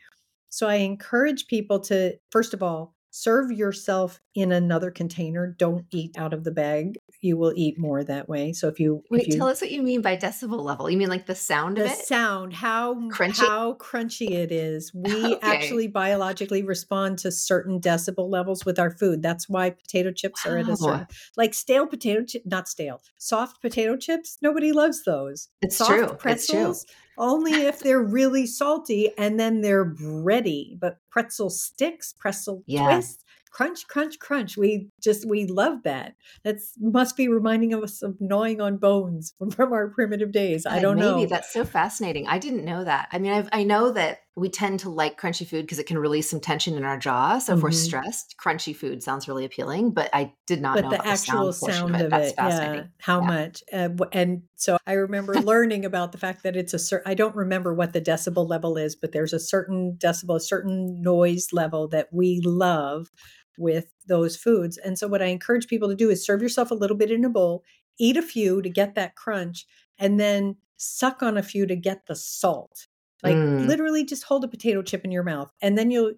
[0.50, 5.48] So I encourage people to, first of all, serve yourself in another container.
[5.58, 6.98] Don't eat out of the bag.
[7.20, 8.54] You will eat more that way.
[8.54, 10.90] So if you, Wait, if you, tell us what you mean by decibel level.
[10.90, 11.98] You mean like the sound the of it?
[11.98, 13.38] sound, how Crunchy?
[13.48, 14.92] how crunchy it is.
[15.12, 15.40] We Okay.
[15.42, 19.22] actually biologically respond to certain decibel levels with our food.
[19.22, 21.08] That's why potato chips are at a certain
[21.38, 24.38] like stale potato chip, not stale, soft potato chips.
[24.42, 25.50] Nobody loves those.
[25.62, 26.18] It's soft true.
[26.32, 26.74] It's true.
[27.18, 30.80] only if they're really salty and then they're bready.
[30.80, 32.86] But pretzel sticks, pretzel Yeah.
[32.94, 34.58] twists, crunch, crunch, crunch.
[34.58, 36.16] We just we love that.
[36.44, 40.66] That's must be reminding us of gnawing on bones from, from our primitive days.
[40.66, 41.12] I don't know.
[41.12, 41.28] maybe know.
[41.28, 42.28] that's so fascinating.
[42.28, 43.10] I didn't know that.
[43.12, 45.98] I mean, I've, I know that we tend to like crunchy food because it can
[45.98, 47.38] release some tension in our jaw.
[47.40, 47.74] So if we're Mhm.
[47.74, 49.92] stressed, crunchy food sounds really appealing.
[49.92, 52.14] But I did not but know the about actual the sound, sound of it.
[52.14, 53.28] of it, yeah, how Yeah.
[53.28, 57.12] much, uh, and so I remember learning about the fact that it's a certain.
[57.12, 61.02] I don't remember what the decibel level is, but there's a certain decibel, a certain
[61.02, 63.10] noise level that we love
[63.58, 64.78] with those foods.
[64.78, 67.26] And so, what I encourage people to do is serve yourself a little bit in
[67.26, 67.64] a bowl,
[68.00, 69.66] eat a few to get that crunch,
[70.00, 72.88] and then suck on a few to get the salt.
[73.24, 73.66] Like Mm.
[73.68, 76.14] literally, just hold a potato chip in your mouth, and then you'll.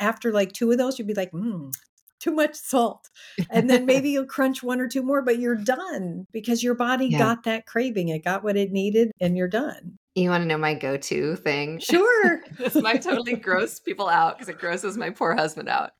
[0.00, 1.72] After like two of those, you'll be like, mm,
[2.20, 3.08] too much salt
[3.50, 7.06] and then maybe you'll crunch one or two more, but you're done because your body
[7.06, 7.18] Yeah.
[7.18, 8.08] got that craving.
[8.08, 9.98] It got what it needed and you're done.
[10.14, 11.78] You want to know my go-to thing?
[11.78, 12.40] Sure.
[12.58, 15.90] this might totally gross people out because it grosses my poor husband out.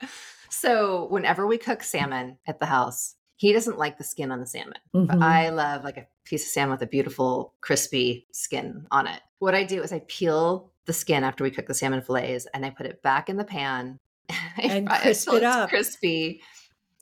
[0.50, 4.46] So whenever we cook salmon at the house, he doesn't like the skin on the
[4.46, 4.78] salmon.
[4.92, 5.22] But Mhm.
[5.22, 9.20] I love like a piece of salmon with a beautiful crispy skin on it.
[9.38, 12.64] What I do is I peel the skin after we cook the salmon fillets and
[12.66, 13.98] I put it back in the pan
[14.30, 15.70] I And fry crisp it it's up.
[15.70, 16.42] crispy.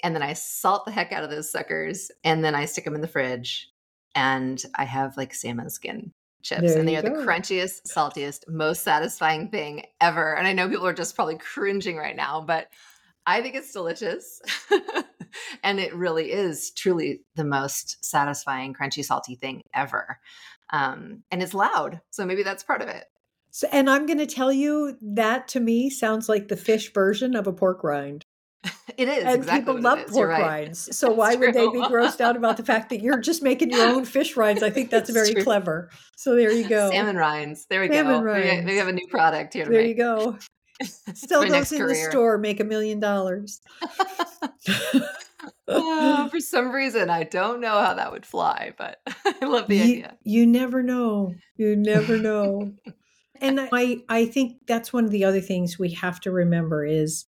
[0.02, 2.94] And then I salt the heck out of those suckers and then I stick them
[2.94, 3.70] in the fridge
[4.14, 8.82] and I have like salmon skin chips There and they are the crunchiest, saltiest, most
[8.84, 10.36] satisfying thing ever.
[10.36, 12.68] And I know people are just probably cringing right now, but
[13.26, 14.40] I think it's delicious.
[15.62, 20.18] and it really is truly the most satisfying, crunchy, salty thing ever.
[20.70, 22.00] Um, and it's loud.
[22.10, 23.04] So maybe that's part of it.
[23.50, 27.34] So, and I'm going to tell you that to me sounds like the fish version
[27.34, 28.22] of a pork rind.
[28.96, 29.24] It is.
[29.24, 30.16] And exactly people love it is.
[30.16, 30.60] You're pork right.
[30.60, 30.88] rinds.
[30.96, 33.70] So That's why would they be grossed out about the fact that you're just making
[33.70, 34.62] your own fish rinds?
[34.62, 35.44] I think that's It's very true.
[35.44, 35.90] clever.
[36.16, 36.90] So there you go.
[36.90, 37.66] Salmon rinds.
[37.68, 38.32] There we Salmon go.
[38.32, 40.38] Maybe, maybe we have a new product here to There you go.
[41.14, 43.60] Sell those in the store, make a million dollars.
[45.68, 49.76] Oh, for some reason, I don't know how that would fly, but I love the
[49.76, 50.16] you, idea.
[50.22, 51.34] you never know.
[51.56, 52.72] You never know.
[53.40, 57.26] and I, I think that's one of the other things we have to remember is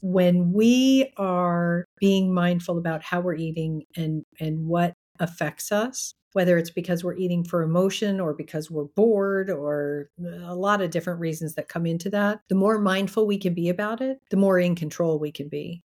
[0.00, 6.58] when we are being mindful about how we're eating and and what affects us whether
[6.58, 10.10] it's because we're eating for emotion or because we're bored or
[10.44, 13.70] a lot of different reasons that come into that the more mindful we can be
[13.70, 15.82] about it the more in control we can be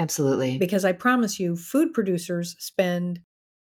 [0.00, 0.56] Absolutely.
[0.56, 3.20] because I promise you, food producers spend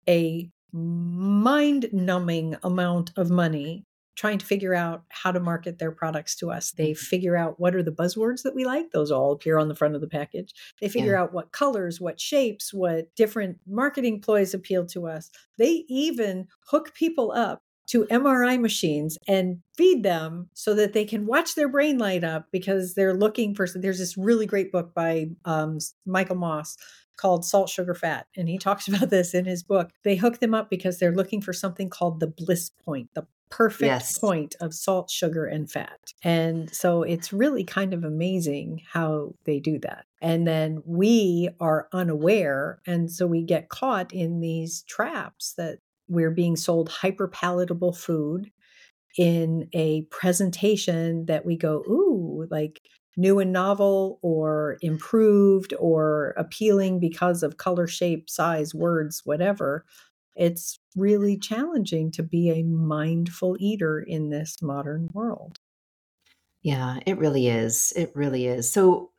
[0.08, 3.86] a mind numbing amount of money
[4.16, 6.72] trying to figure out how to market their products to us.
[6.72, 9.76] They figure out what are the buzzwords that we like, those all appear on the
[9.76, 10.54] front of the package.
[10.82, 11.24] They figure Yeah.
[11.24, 15.30] out what colors, what shapes, what different marketing ploys appeal to us.
[15.58, 21.28] They even hook people up to MRI machines and feed them so that they can
[21.28, 23.68] watch their brain light up because they're looking for.
[23.76, 26.78] There's this really great book by um, Michael Moss
[27.18, 28.26] called Salt, Sugar, Fat.
[28.36, 29.92] And he talks about this in his book.
[30.04, 34.02] They hook them up because they're looking for something called the bliss point, the perfect
[34.02, 34.20] Yes.
[34.20, 36.00] point of salt, sugar, and fat.
[36.24, 40.06] And so it's really kind of amazing how they do that.
[40.22, 42.82] And then we are unaware.
[42.88, 48.52] And so we get caught in these traps that we're being sold hyper palatable food
[49.18, 52.82] in a presentation that we go, ooh, like
[53.18, 59.86] new and novel or improved or appealing because of color, shape, size, words, whatever.
[60.36, 65.60] It's really challenging to be a mindful eater in this modern world.
[66.62, 67.94] Yeah, it really is.
[67.96, 68.72] It really is.
[68.72, 69.12] So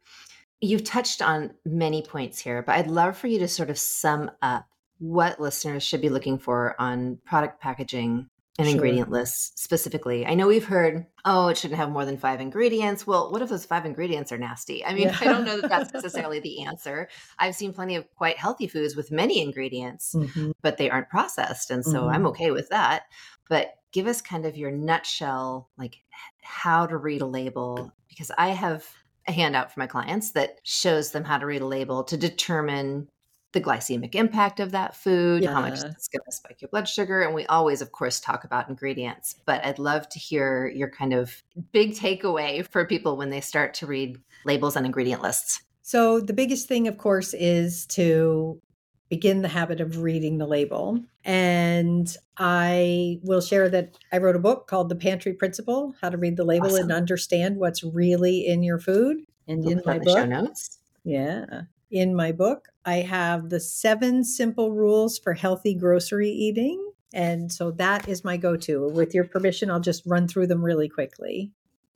[0.60, 4.30] you've touched on many points here, but I'd love for you to sort of sum
[4.42, 4.66] up
[4.98, 8.28] what listeners should be looking for on product packaging
[8.58, 8.74] and Sure.
[8.74, 10.24] ingredient lists specifically.
[10.26, 13.06] I know we've heard, oh, it shouldn't have more than five ingredients.
[13.06, 14.84] Well, what if those five ingredients are nasty?
[14.84, 15.16] I mean, Yeah.
[15.20, 17.08] I don't know that that's necessarily the answer.
[17.38, 20.52] I've seen plenty of quite healthy foods with many ingredients, Mhm.
[20.62, 21.70] but they aren't processed.
[21.70, 23.02] And so I'm okay with that.
[23.48, 25.98] But give us kind of your nutshell, like
[26.42, 28.86] how to read a label, because I have
[29.28, 33.08] a handout for my clients that shows them how to read a label to determine
[33.52, 37.22] the glycemic impact of that food, how much it's going to spike your blood sugar.
[37.22, 39.36] And we always, of course, talk about ingredients.
[39.46, 41.42] But I'd love to hear your kind of
[41.72, 45.62] big takeaway for people when they start to read labels and ingredient lists.
[45.82, 48.60] So, the biggest thing, of course, is to
[49.08, 51.00] begin the habit of reading the label.
[51.24, 56.18] And I will share that I wrote a book called The Pantry Principle How to
[56.18, 56.82] Read the Label Awesome.
[56.82, 59.18] and Understand What's Really in Your Food.
[59.48, 60.78] And We'll in my book, notes.
[61.04, 61.62] Yeah.
[61.90, 66.82] In my book, I have the seven simple rules for healthy grocery eating.
[67.14, 68.88] And so that is my go to.
[68.88, 71.52] With your permission, I'll just run through them really quickly.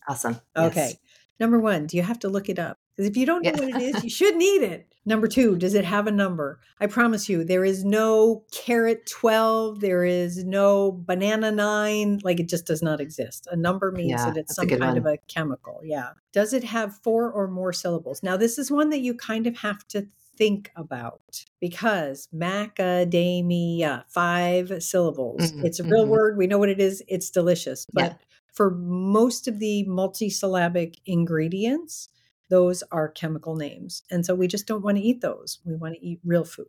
[0.09, 0.41] Awesome.
[0.57, 0.71] Yes.
[0.71, 0.93] Okay.
[1.39, 2.79] Number one, do you have to look it up?
[3.01, 3.61] Because if you don't know Yeah.
[3.73, 4.87] what it is, you shouldn't eat it.
[5.07, 6.61] Number two, does it have a number?
[6.79, 12.21] I promise you, there is no carrot 12, there is no banana 9.
[12.23, 13.49] Like it just does not exist.
[13.51, 15.81] A number means Yeah, that it's some kind of a chemical.
[15.83, 16.11] Yeah.
[16.35, 18.23] Does it have four or more syllables?
[18.23, 24.83] Now, this is one that you kind of have to think about because macadamia, five
[24.83, 25.53] syllables.
[25.53, 26.09] Mhm, It's a real mhm.
[26.11, 26.37] word.
[26.37, 27.03] We know what it is.
[27.09, 27.87] It's delicious.
[27.97, 28.09] Yeah.
[28.09, 28.19] But
[28.53, 32.11] for most of the multisyllabic ingredients,
[32.51, 34.03] those are chemical names.
[34.11, 35.61] And so we just don't want to eat those.
[35.65, 36.67] We want to eat real food.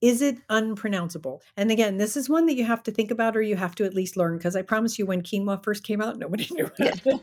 [0.00, 1.42] Is it unpronounceable?
[1.56, 3.84] And again, this is one that you have to think about or you have to
[3.84, 6.90] at least learn because I promise you, when quinoa first came out, nobody knew how,
[6.90, 7.20] to,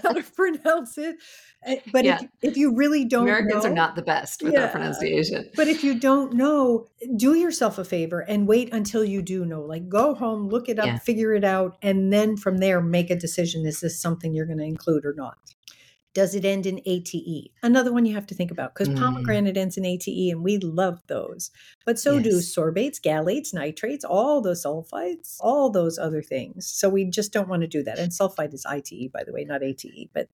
[0.00, 1.16] how to pronounce it.
[1.66, 2.20] Uh, But Yeah.
[2.22, 4.70] if, if you really don't Americans know, are not the best with our Yeah.
[4.70, 5.50] pronunciation.
[5.56, 6.86] but if you don't know,
[7.16, 9.62] do yourself a favor and wait until you do know.
[9.62, 10.98] Like go home, look it up, Yeah.
[10.98, 13.66] figure it out, and then from there make a decision.
[13.66, 15.38] Is this something you're going to include or not?
[16.14, 17.52] Does it end in ATE?
[17.62, 18.94] Another one you have to think about because Mm.
[18.96, 21.50] pomegranate ends in ATE and we love those.
[21.84, 26.66] But so do sorbates, gallates, nitrates, all those sulfites, all those other things.
[26.68, 27.98] So we just don't want to do that.
[27.98, 30.28] And sulfite is ITE, by the way, not ATE, but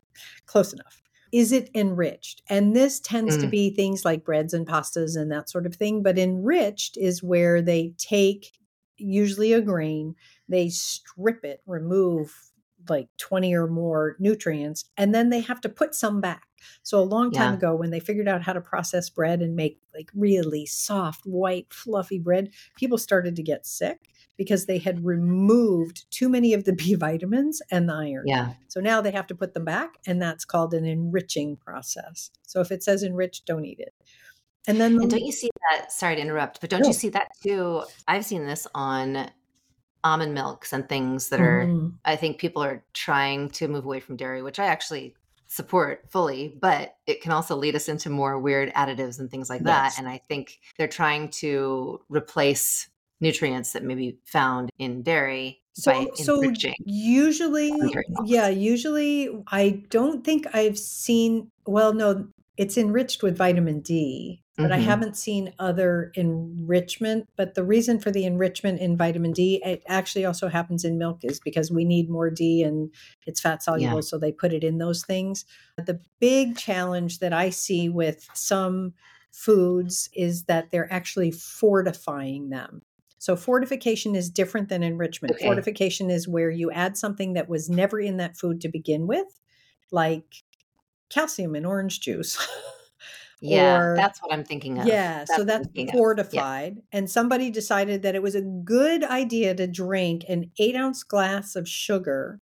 [0.47, 1.01] close enough.
[1.33, 2.43] Is it enriched?
[2.51, 3.51] And this tends to Mm.
[3.51, 6.03] be things like breads and pastas and that sort of thing.
[6.03, 8.53] But enriched is where they take
[8.99, 10.14] usually a grain,
[10.49, 12.49] they strip it, remove
[12.91, 16.43] like 20 or more nutrients, and then they have to put some back.
[16.82, 17.57] So a long time Yeah.
[17.59, 21.72] ago, when they figured out how to process bread and make like really soft, white,
[21.72, 24.01] fluffy bread, people started to get sick
[24.36, 28.24] because they had removed too many of the B vitamins and the iron.
[28.26, 28.53] Yeah.
[28.68, 32.30] So now they have to put them back, and that's called an enriching process.
[32.47, 33.95] So if it says enriched, don't eat it.
[34.66, 35.91] And then the- And don't you see that?
[35.93, 36.88] Sorry to interrupt, but don't No.
[36.88, 37.82] you see that too?
[38.07, 39.30] I've seen this on
[40.05, 41.94] almond milks and things that are, Mhm.
[42.05, 45.14] I think people are trying to move away from dairy, which I actually
[45.48, 49.64] support fully, but it can also lead us into more weird additives and things like
[49.64, 49.94] that.
[49.98, 52.88] And I think they're trying to replace
[53.20, 56.53] nutrients that may be found in dairy by So, so
[56.84, 57.72] usually,
[58.24, 62.28] yeah, usually I don't think I've seen, well, no,
[62.61, 64.83] it's enriched with vitamin D, but I Mhm.
[64.85, 67.27] haven't seen other enrichment.
[67.35, 71.21] But the reason for the enrichment in vitamin D, it actually also happens in milk,
[71.25, 72.93] is because we need more D and
[73.27, 74.03] it's fat soluble.
[74.03, 75.47] So they put it in those things.
[75.79, 78.93] The big challenge that I see with some
[79.33, 82.83] foods is that they're actually fortifying them.
[83.19, 85.37] So fortification is different than enrichment.
[85.37, 85.47] Okay.
[85.47, 89.29] Fortification is where you add something that was never in that food to begin with,
[89.93, 90.43] like
[91.11, 92.39] calcium in orange juice.
[93.43, 94.87] Yeah, or- that's what I'm thinking of.
[94.87, 95.95] yeah, so that's thinking of.
[95.95, 96.83] fortified.
[96.93, 101.57] And somebody decided that it was a good idea to drink an eight ounce glass
[101.57, 102.39] of sugar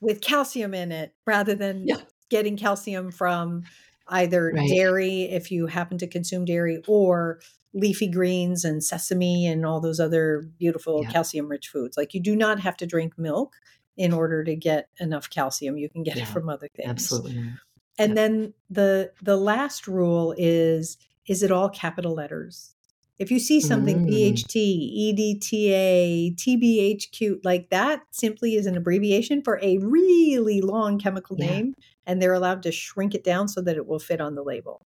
[0.00, 1.96] with calcium in it rather than Yeah.
[2.30, 3.64] getting calcium from
[4.08, 4.70] either Right.
[4.70, 7.40] dairy if you happen to consume dairy or
[7.74, 11.10] leafy greens and sesame and all those other beautiful Yeah.
[11.10, 11.98] calcium rich foods.
[11.98, 13.56] Like you do not have to drink milk
[13.98, 15.76] in order to get enough calcium.
[15.76, 16.88] You can get Yeah, it from other things.
[16.88, 17.52] Absolutely.
[17.98, 22.74] And then the the last rule is is it all capital letters?
[23.18, 24.08] If you see something Mm.
[24.08, 31.46] BHT, EDTA, TBHQ, like that simply is an abbreviation for a really long chemical Yeah.
[31.46, 31.74] name
[32.06, 34.84] and they're allowed to shrink it down so that it will fit on the label.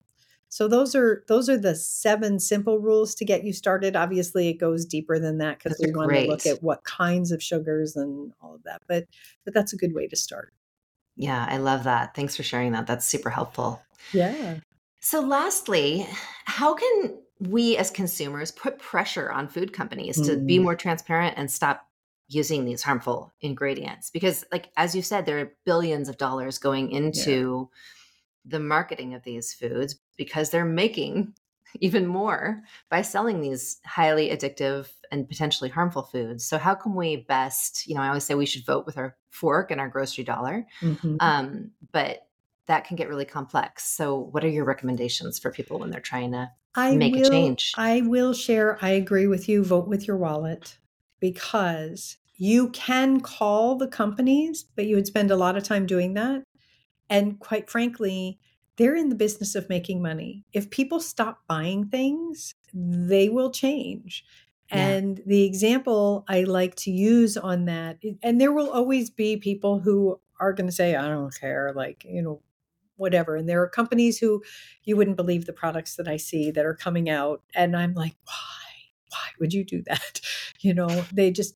[0.48, 3.96] So those are those are the seven simple rules to get you started.
[3.96, 7.42] Obviously, it goes deeper than that because we want to look at what kinds of
[7.42, 8.82] sugars and all of that.
[8.88, 9.07] But
[9.44, 10.52] but that's a good way to start.
[11.17, 12.14] Yeah, I love that.
[12.14, 12.87] Thanks for sharing that.
[12.87, 13.83] That's super helpful.
[14.12, 14.59] Yeah.
[15.01, 16.07] So, lastly,
[16.45, 20.62] how can we as consumers put pressure on food companies to be Mm.
[20.62, 21.87] more transparent and stop
[22.29, 24.11] using these harmful ingredients?
[24.11, 27.71] Because, like, as you said, there are billions of dollars going into
[28.45, 31.35] the marketing of these foods because they're making
[31.81, 36.45] even more by selling these highly addictive and potentially harmful foods.
[36.45, 39.16] So, how can we best, you know, I always say we should vote with our
[39.31, 41.16] fork and our grocery dollar, Mhm.
[41.20, 42.27] um, but
[42.66, 43.85] that can get really complex.
[43.85, 47.72] So, what are your recommendations for people when they're trying to I make a change?
[47.77, 48.79] I will share.
[48.83, 49.64] I agree with you.
[49.64, 50.79] Vote with your wallet
[51.20, 56.14] because you can call the companies, but you would spend a lot of time doing
[56.14, 56.43] that.
[57.09, 58.39] And quite frankly,
[58.77, 60.45] they're in the business of making money.
[60.53, 64.24] If people stop buying things, they will change.
[64.70, 64.87] Yeah.
[64.87, 69.81] And the example I like to use on that, and there will always be people
[69.81, 72.43] who are going to say, I don't care, like, you know,
[72.97, 73.37] whatever.
[73.37, 74.43] And there are companies who
[74.85, 77.43] you wouldn't believe the products that I see that are coming out.
[77.55, 78.33] And I'm like, why?
[79.11, 80.20] Why would you do that?
[80.61, 81.55] You know, they just,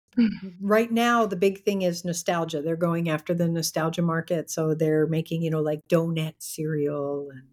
[0.61, 2.63] right now, the big thing is nostalgia.
[2.63, 4.51] They're going after the nostalgia market.
[4.51, 7.49] So they're making, you know, like donut cereal and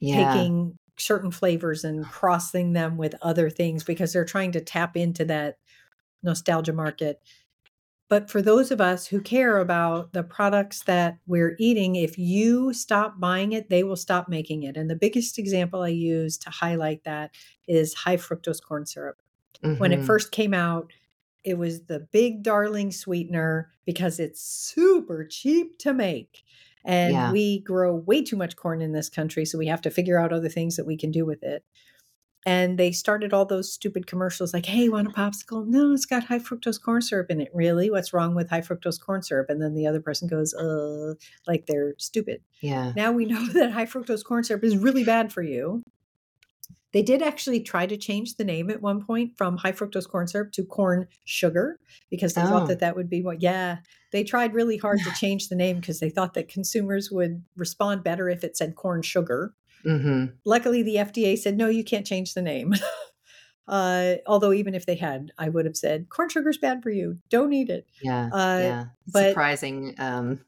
[0.00, 0.48] Yeah.
[0.48, 5.24] taking certain flavors and crossing them with other things because they're trying to tap into
[5.26, 5.58] that
[6.22, 7.22] nostalgia market.
[8.08, 12.72] But for those of us who care about the products that we're eating, if you
[12.72, 14.76] stop buying it, they will stop making it.
[14.78, 17.34] And the biggest example I use to highlight that
[17.66, 19.18] is high fructose corn syrup.
[19.78, 20.06] When it Mhm.
[20.06, 20.92] first came out,
[21.48, 26.44] it was the big darling sweetener because it's super cheap to make.
[26.84, 27.32] And Yeah.
[27.32, 30.32] we grow way too much corn in this country, so we have to figure out
[30.32, 31.64] other things that we can do with it.
[32.46, 35.66] And they started all those stupid commercials like, hey, you want a popsicle?
[35.66, 37.50] No, it's got high fructose corn syrup in it.
[37.52, 37.90] Really?
[37.90, 39.50] What's wrong with high fructose corn syrup?
[39.50, 41.14] And then the other person goes, uh,
[41.46, 42.40] like they're stupid.
[42.62, 42.92] Yeah.
[42.96, 45.82] Now we know that high fructose corn syrup is really bad for you.
[46.92, 50.26] They did actually try to change the name at one point from high fructose corn
[50.26, 51.78] syrup to corn sugar
[52.10, 52.46] because they Oh.
[52.46, 53.78] thought that that would be what, yeah.
[54.10, 58.04] They tried really hard to change the name because they thought that consumers would respond
[58.04, 59.52] better if it said corn sugar.
[59.84, 62.72] hmm Luckily, the FDA said, no, you can't change the name.
[63.68, 67.18] uh, although, even if they had, I would have said, corn sugar's bad for you.
[67.28, 67.86] Don't eat it.
[68.02, 68.30] Yeah.
[68.32, 68.84] Uh, yeah.
[69.12, 69.94] but- Surprising.
[69.98, 70.40] Um,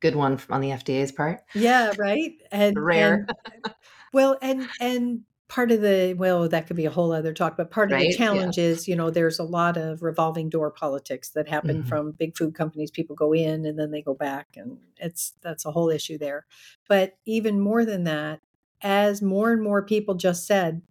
[0.00, 1.42] good one on the FDA's part.
[1.54, 2.32] Yeah, right.
[2.50, 3.26] And Rare.
[3.64, 3.74] and-
[4.12, 7.56] well, and and part of the well, that could be a whole other talk.
[7.56, 8.42] But part of Right, the yeah.
[8.42, 11.82] challenge is, you know, there's a lot of revolving door politics that happen Mhm.
[11.84, 12.90] from big food companies.
[12.90, 16.46] People go in and then they go back, and it's that's a whole issue there.
[16.88, 18.40] But even more than that,
[18.82, 20.82] as more and more people just said,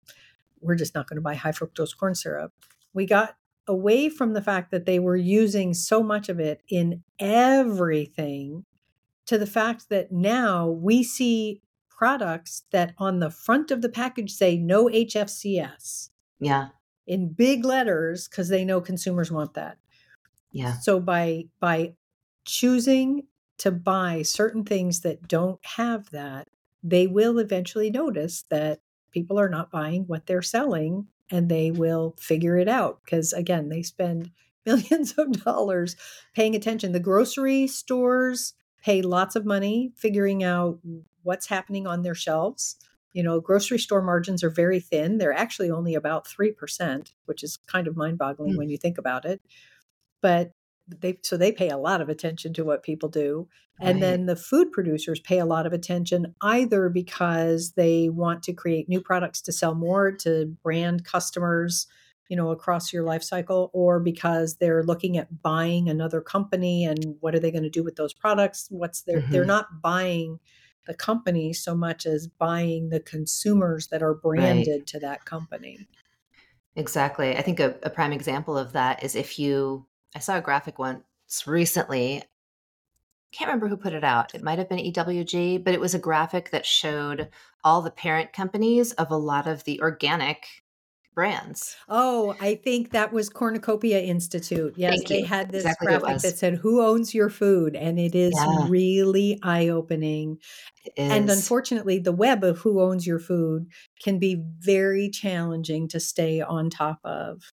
[0.62, 2.54] we're just not going to buy high fructose corn syrup.
[2.94, 7.04] We got away from the fact that they were using so much of it in
[7.20, 8.66] everything
[9.28, 11.62] to the fact that now we see
[12.00, 16.70] products that on the front of the package say no HFCS Yeah.
[17.06, 19.78] in big letters because they know consumers want that.
[20.54, 20.80] Yeah.
[20.80, 21.96] So by by
[22.46, 23.28] choosing
[23.58, 26.48] to buy certain things that don't have that,
[26.82, 28.80] they will eventually notice that
[29.12, 33.68] people are not buying what they're selling and they will figure it out because again,
[33.68, 34.32] they spend
[34.66, 35.98] millions of dollars
[36.34, 36.94] paying attention.
[36.94, 40.80] The grocery stores pay lots of money figuring out
[41.24, 42.78] what's happening on their shelves.
[43.14, 45.18] You know, grocery store margins are very thin.
[45.18, 48.58] They're actually only about 3%, which is kind of mind boggling Hmm.
[48.58, 49.42] when you think about it.
[50.22, 50.52] But
[50.88, 53.48] they so they pay a lot of attention to what people do.
[53.84, 54.04] And Right.
[54.04, 58.90] then the food producers pay a lot of attention either because they want to create
[58.90, 61.88] new products to sell more to brand customers,
[62.30, 67.18] you know, across your life cycle, or because they're looking at buying another company and
[67.20, 68.68] what are they going to do with those products?
[68.70, 69.48] What's their they're Mhm.
[69.48, 70.40] not buying
[70.86, 75.88] the company so much as buying the consumers that are branded to that company.
[76.76, 77.36] Exactly.
[77.38, 80.80] I think a, a prime example of that is if you, I saw a graphic
[80.80, 81.04] once
[81.46, 82.24] recently
[83.32, 84.34] can't remember who put it out.
[84.34, 87.30] It might have been EWG, but it was a graphic that showed
[87.64, 90.48] all the parent companies of a lot of the organic
[91.20, 91.76] brands.
[91.88, 94.74] Oh, I think that was Cornucopia Institute.
[94.78, 97.76] Yes, they had this Exactly graphic that said, Who owns your food?
[97.76, 98.68] And it is Yeah.
[98.68, 100.38] really eye opening.
[100.98, 103.68] And unfortunately, the web of who owns your food
[104.02, 107.44] can be very challenging to stay on top of.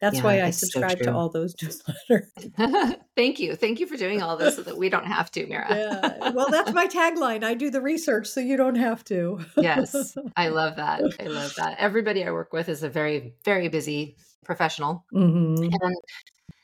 [0.00, 2.96] That's Yeah, why I it's so subscribe to all those newsletters.
[3.16, 3.56] Thank you.
[3.56, 5.66] Thank you for doing all this so that we don't have to, Mira.
[5.70, 6.30] yeah.
[6.32, 7.42] Well, that's my tagline.
[7.44, 9.40] I do the research so you don't have to.
[9.56, 10.16] yes.
[10.36, 11.02] I love that.
[11.20, 11.78] I love that.
[11.78, 15.04] Everybody I work with is a very, very busy professional.
[15.10, 15.96] hmm And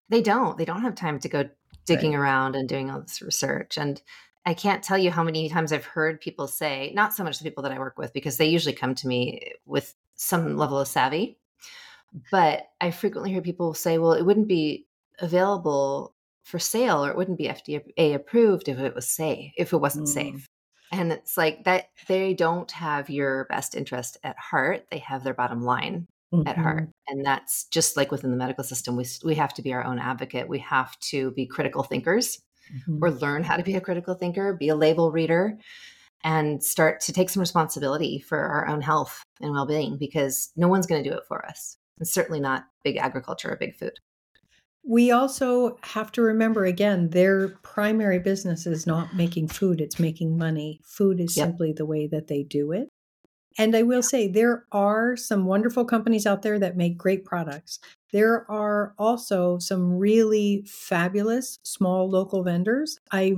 [0.09, 0.57] they don't.
[0.57, 1.49] They don't have time to go
[1.87, 3.77] digging around and doing all this research.
[3.77, 4.01] And
[4.47, 7.45] I can't tell you how many times I've heard people say, not so much the
[7.45, 10.87] people that I work with, because they usually come to me with some level of
[10.89, 11.39] savvy.
[12.31, 14.87] But I frequently hear people say, well, it wouldn't be
[15.19, 16.15] available
[16.45, 20.07] for sale or it wouldn't be FDA approved if it was safe, if it wasn't
[20.07, 20.13] Mm.
[20.13, 20.47] safe.
[20.93, 24.87] And it's like that they don't have your best interest at heart.
[24.91, 26.07] They have their bottom line
[26.47, 26.89] at heart.
[27.09, 28.97] And that's just like within the medical system.
[28.97, 30.49] We, we have to be our own advocate.
[30.49, 32.41] We have to be critical thinkers
[32.89, 32.99] Mhm.
[33.03, 35.59] or learn how to be a critical thinker, be a label reader,
[36.23, 40.69] and start to take some responsibility for our own health and well being because no
[40.69, 41.77] one's going to do it for us.
[41.99, 43.99] And certainly not big agriculture or big food.
[44.87, 50.37] We also have to remember again, their primary business is not making food, it's making
[50.37, 50.81] money.
[50.85, 51.47] Food is Yep.
[51.47, 52.89] simply the way that they do it.
[53.57, 57.79] And I will say, there are some wonderful companies out there that make great products.
[58.15, 63.01] There are also some really fabulous small local vendors.
[63.11, 63.35] I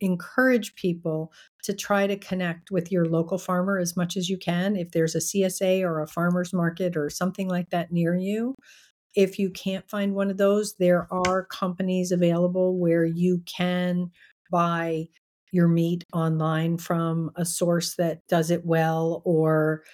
[0.00, 1.32] encourage people
[1.62, 4.74] to try to connect with your local farmer as much as you can.
[4.74, 8.56] If there's a CSA or a farmer's market or something like that near you,
[9.14, 14.10] if you can't find one of those, there are companies available where you can
[14.50, 15.06] buy
[15.52, 19.84] your meat online from a source that does it well or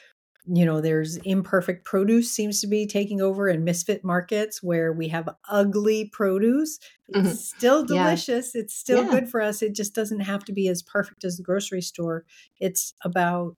[0.47, 5.09] you know there's imperfect produce seems to be taking over in misfit markets where we
[5.09, 6.79] have ugly produce
[7.09, 7.39] it's Mhm.
[7.39, 8.07] still Yeah.
[8.07, 9.11] delicious it's still Yeah.
[9.11, 12.25] good for us it just doesn't have to be as perfect as the grocery store
[12.61, 13.57] it's about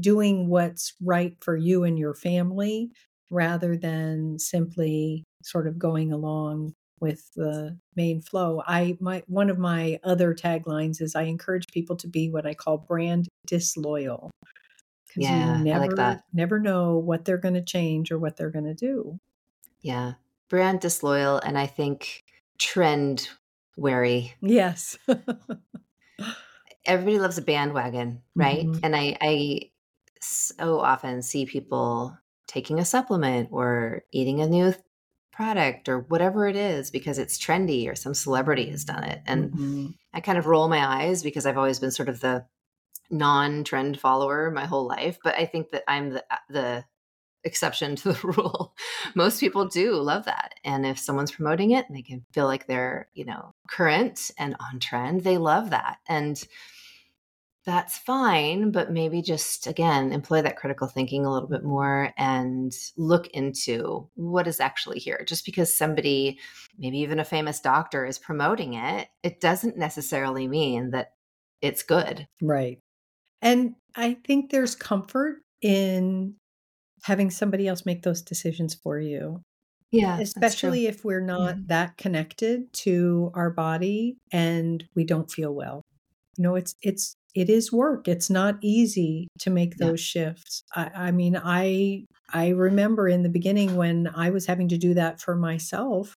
[0.00, 2.90] doing what's right for you and your family
[3.30, 8.62] rather than simply sort of going along with the main flow.
[8.66, 12.54] I my one of my other taglines is I encourage people to be what I
[12.54, 14.30] call brand disloyal.
[15.14, 16.24] Because Yeah, I you never like that.
[16.32, 19.20] never know what they're going to change or what they're going to do.
[19.80, 20.14] Yeah.
[20.48, 22.24] Brand disloyal and I think
[22.58, 23.28] trend
[23.76, 24.34] wary.
[24.40, 24.98] Yes.
[26.84, 28.66] Everybody loves a bandwagon, right?
[28.66, 28.80] Mhm.
[28.82, 29.70] And I, I
[30.20, 34.74] so often see people taking a supplement or eating a new
[35.32, 39.22] product or whatever it is because it's trendy or some celebrity has done it.
[39.26, 39.94] And Mhm.
[40.12, 42.46] I kind of roll my eyes because I've always been sort of the
[43.10, 46.84] non-trend follower my whole life, but I think that I'm the the
[47.44, 48.74] exception to the rule.
[49.14, 50.54] Most people do love that.
[50.64, 54.56] And if someone's promoting it and they can feel like they're, you know, current and
[54.60, 55.98] on trend, they love that.
[56.08, 56.42] And
[57.64, 62.72] that's fine, but maybe just again employ that critical thinking a little bit more and
[62.96, 65.24] look into what is actually here.
[65.26, 66.40] Just because somebody,
[66.76, 71.12] maybe even a famous doctor, is promoting it, it doesn't necessarily mean that
[71.60, 72.26] it's good.
[72.40, 72.81] Right.
[73.42, 76.36] And I think there's comfort in
[77.04, 79.42] having somebody else make those decisions for you.
[79.90, 81.66] Yeah, especially if we're not Mhm.
[81.68, 85.82] that connected to our body and we don't feel well
[86.38, 89.88] you know it's it's it is work it's not easy to make Yeah.
[89.88, 94.68] those shifts I, I mean i i remember in the beginning when i was having
[94.68, 96.14] to do that for myself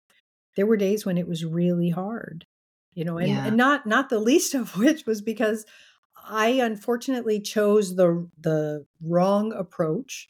[0.56, 2.46] there were days when it was really hard
[2.94, 3.48] you know and, Yeah.
[3.48, 5.66] and not not the least of which was because
[6.24, 10.30] i unfortunately chose the the wrong approach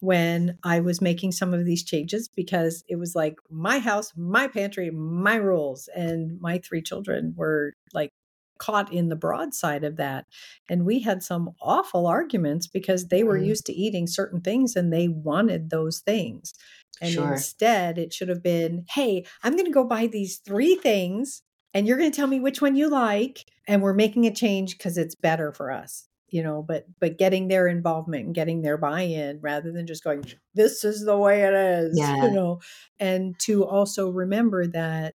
[0.00, 4.48] when I was making some of these changes because it was like my house, my
[4.48, 5.88] pantry, my rules.
[5.96, 8.10] And my three children were like
[8.58, 10.26] caught in the broadside of that.
[10.68, 13.38] And we had some awful arguments because they were Mhm.
[13.38, 16.54] used to eating certain things and they wanted those things.
[17.00, 17.16] And Sure.
[17.18, 21.42] instead, it should have been hey, I'm going to go buy these three things
[21.74, 23.44] and you're going to tell me which one you like.
[23.66, 27.48] And we're making a change because it's better for us you know but but getting
[27.48, 30.24] their involvement and getting their buy-in rather than just going
[30.54, 32.24] this is the way it is Yeah.
[32.26, 32.60] you know
[32.98, 35.14] and to also remember that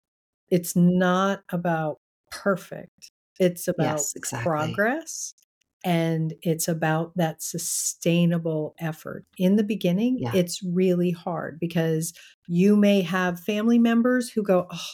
[0.50, 1.98] it's not about
[2.30, 4.44] perfect it's about Yes, exactly.
[4.50, 5.34] progress
[5.84, 10.32] and it's about that sustainable effort in the beginning Yeah.
[10.34, 12.12] it's really hard because
[12.48, 14.88] you may have family members who go oh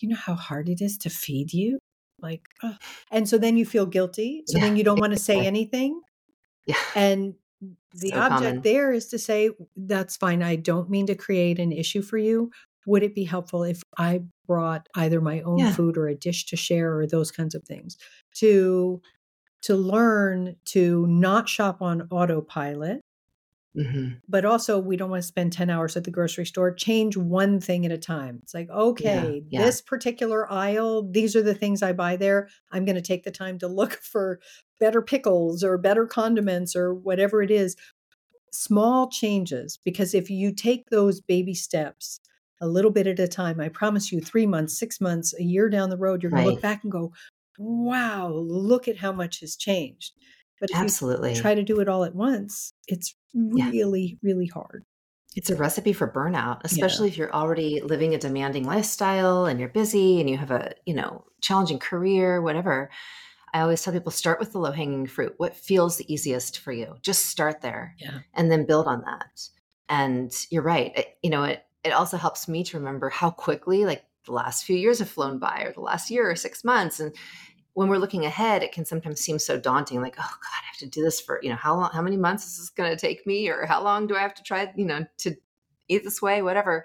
[0.00, 1.78] you know how hard it is to feed you
[2.22, 2.76] like, oh.
[3.10, 4.42] and so then you feel guilty.
[4.46, 6.00] So Yeah, then you don't want to say anything.
[6.66, 6.76] Yeah.
[6.94, 7.34] And
[7.94, 8.60] the So object common.
[8.62, 10.42] there is to say, that's fine.
[10.42, 12.50] I don't mean to create an issue for you.
[12.86, 15.72] Would it be helpful if I brought either my own Yeah.
[15.72, 17.96] food or a dish to share or those kinds of things?
[18.36, 19.00] To
[19.62, 23.00] to learn to not shop on autopilot,
[23.76, 24.20] Mhm.
[24.28, 26.72] but also we don't want to spend 10 hours at the grocery store.
[26.74, 28.40] Change one thing at a time.
[28.42, 29.64] It's like, okay, yeah.
[29.64, 32.48] this particular aisle, these are the things I buy there.
[32.70, 34.40] I'm going to take the time to look for
[34.78, 37.76] better pickles or better condiments or whatever it is.
[38.50, 42.20] Small changes, because if you take those baby steps
[42.60, 45.70] a little bit at a time, I promise you, three months, six months, a year
[45.70, 47.12] down the road, you're going to look back and go,
[47.58, 50.12] wow, look at how much has changed.
[50.62, 51.34] But Absolutely.
[51.34, 53.68] try to do it all at once, it's Yeah.
[53.70, 54.84] really, really hard.
[55.34, 59.68] It's a recipe for burnout, especially if you're already living a demanding lifestyle and you're
[59.70, 62.90] busy and you have a, you know, challenging career, whatever.
[63.54, 65.34] I always tell people start with the low hanging fruit.
[65.38, 66.96] What feels the easiest for you?
[67.02, 68.20] Just start there Yeah.
[68.34, 69.48] and then build on that.
[69.88, 70.96] And you're right.
[70.96, 74.64] It, you know, it, it also helps me to remember how quickly like the last
[74.64, 77.00] few years have flown by or the last year or six months.
[77.00, 77.14] And
[77.74, 80.78] when we're looking ahead, it can sometimes seem so daunting, like, oh God, I have
[80.78, 83.00] to do this for, you know, how long, how many months is this going to
[83.00, 83.48] take me?
[83.48, 85.34] Or how long do I have to try, you know, to
[85.88, 86.84] eat this way, whatever.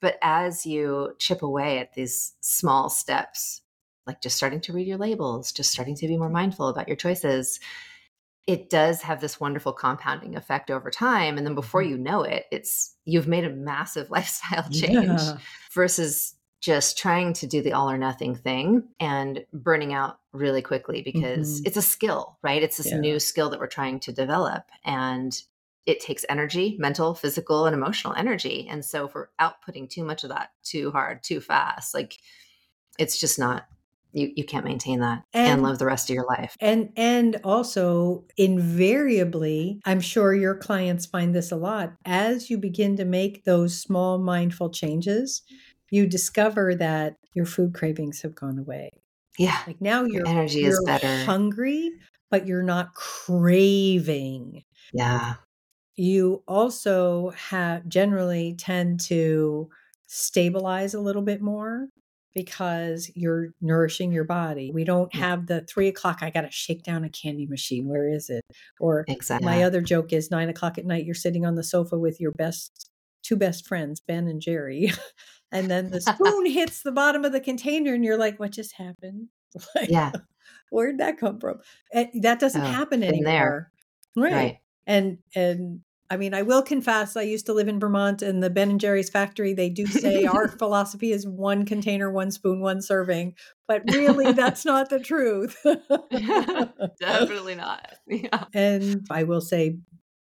[0.00, 3.62] But as you chip away at these small steps,
[4.06, 6.96] like just starting to read your labels, just starting to be more mindful about your
[6.96, 7.60] choices,
[8.46, 11.38] it does have this wonderful compounding effect over time.
[11.38, 11.90] And then before mm-hmm.
[11.90, 15.38] you know it, it's you've made a massive lifestyle change Yeah.
[15.72, 21.02] versus just trying to do the all or nothing thing and burning out really quickly
[21.02, 21.66] because Mhm.
[21.66, 22.62] it's a skill, right?
[22.62, 23.00] It's this Yeah.
[23.00, 24.62] new skill that we're trying to develop.
[24.82, 25.38] And
[25.84, 28.66] it takes energy, mental, physical, and emotional energy.
[28.70, 32.16] And so if we're outputting too much of that too hard, too fast, like
[32.98, 33.66] it's just not
[34.12, 36.56] you you can't maintain that and, And- live the rest of your life.
[36.60, 41.92] And and also invariably, I'm sure your clients find this a lot.
[42.06, 45.42] As you begin to make those small mindful changes,
[45.94, 48.90] you discover that your food cravings have gone away.
[49.38, 49.58] Yeah.
[49.66, 51.24] Like now Your you're energy is you're better.
[51.24, 51.90] hungry,
[52.30, 54.64] but you're not craving.
[54.92, 55.34] Yeah.
[55.96, 59.68] You also have generally tend to
[60.08, 61.88] stabilize a little bit more
[62.34, 64.72] because you're nourishing your body.
[64.74, 67.86] We don't have the three o'clock, I got to shake down a candy machine.
[67.88, 68.42] Where is it?
[68.80, 69.46] Or Exactly.
[69.46, 72.32] my other joke is nine o'clock at night, you're sitting on the sofa with your
[72.32, 72.90] best,
[73.22, 74.92] two best friends, Ben and Jerry.
[75.54, 78.74] and then the spoon hits the bottom of the container and you're like, what just
[78.74, 79.28] happened?
[79.74, 80.10] Like, yeah.
[80.70, 81.60] Where'd that come from?
[81.92, 83.24] And that doesn't Oh, happen anymore.
[83.24, 83.72] there.
[84.16, 84.32] Right.
[84.32, 84.58] Right.
[84.86, 88.50] And and I mean, I will confess, I used to live in Vermont, and the
[88.50, 89.54] Ben and Jerry's factory.
[89.54, 93.34] They do say our philosophy is one container, one spoon, one serving,
[93.66, 95.56] but really, that's not the truth.
[97.00, 97.94] Definitely not.
[98.06, 98.44] Yeah.
[98.52, 99.78] and I will say,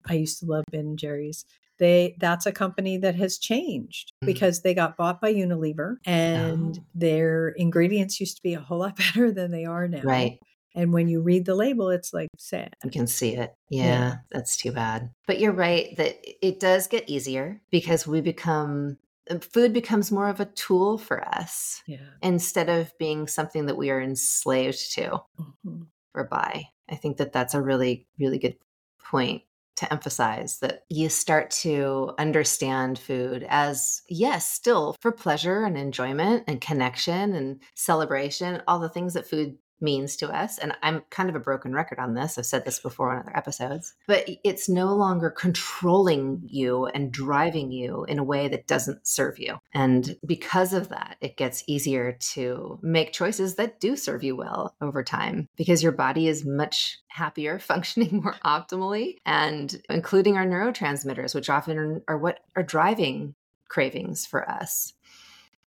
[0.09, 1.44] I used to love Ben and Jerry's.
[1.81, 4.27] They that's a company that has changed Mhm.
[4.27, 6.85] because they got bought by Unilever, and Oh.
[6.94, 10.02] their ingredients used to be a whole lot better than they are now.
[10.02, 10.39] Right.
[10.77, 12.74] And when you read the label, it's like sad.
[12.85, 13.52] You can see it.
[13.70, 14.15] Yeah, Yeah.
[14.31, 15.11] that's too bad.
[15.27, 16.15] But you're right that
[16.47, 18.98] it does get easier because we become
[19.31, 21.98] uh, food becomes more of a tool for us Yeah.
[22.23, 25.20] instead of being something that we are enslaved to
[25.66, 25.86] Mhm.
[26.15, 26.65] or by.
[26.89, 28.57] I think that that's a really really good
[29.02, 29.43] point
[29.76, 36.44] to emphasize that you start to understand food as yes, still for pleasure and enjoyment
[36.47, 40.59] and connection and celebration, all the things that food means to us.
[40.59, 42.39] And I'm kind of a broken record on this.
[42.39, 47.70] I've said this before on other episodes, but it's no longer controlling you and driving
[47.70, 49.59] you in a way that doesn't serve you.
[49.73, 54.74] And because of that, it gets easier to make choices that do serve you well
[54.81, 61.35] over time because your body is much happier, functioning more optimally, and including our neurotransmitters,
[61.35, 63.35] which often are, what are driving
[63.69, 64.93] cravings for us.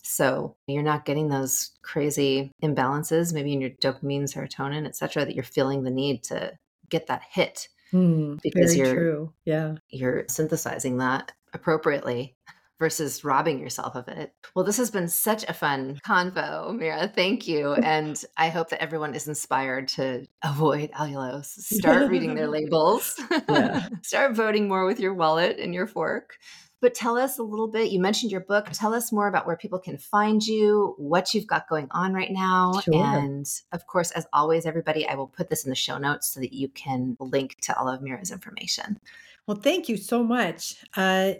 [0.02, 5.34] So you're not getting those crazy imbalances, maybe in your dopamine, serotonin, et cetera, that
[5.34, 6.52] you're feeling the need to
[6.88, 7.68] get that hit.
[7.90, 9.32] Hmm, Because you're- true.
[9.44, 9.74] Yeah.
[9.90, 12.36] You're synthesizing that appropriately
[12.78, 14.32] versus robbing yourself of it.
[14.54, 17.08] Well, this has been such a fun convo, Mira.
[17.14, 17.74] Thank you.
[17.84, 23.88] And I hope that everyone is inspired to avoid allulose, start reading their labels, Yeah.
[24.02, 26.38] start voting more with your wallet and your fork.
[26.80, 27.90] But tell us a little bit.
[27.90, 28.68] You mentioned your book.
[28.72, 32.30] Tell us more about where people can find you, what you've got going on right
[32.30, 32.80] now.
[32.80, 32.94] Sure.
[32.94, 36.40] And of course, as always, everybody, I will put this in the show notes so
[36.40, 38.98] that you can link to all of Mira's information.
[39.46, 40.76] Well, thank you so much.
[40.96, 41.32] Uh,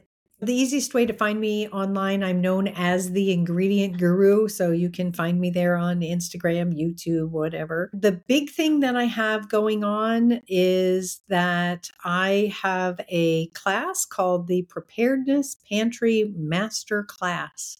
[0.42, 4.48] The easiest way to find me online, I'm known as the ingredient guru.
[4.48, 7.90] So you can find me there on Instagram, YouTube, whatever.
[7.92, 14.46] The big thing that I have going on is that I have a class called
[14.46, 17.76] the Preparedness Pantry Master Class.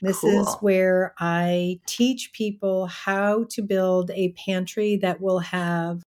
[0.00, 0.48] This cool.
[0.48, 6.02] is where I teach people how to build a pantry that will have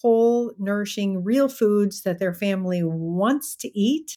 [0.00, 4.16] whole, nourishing, real foods that their family wants to eat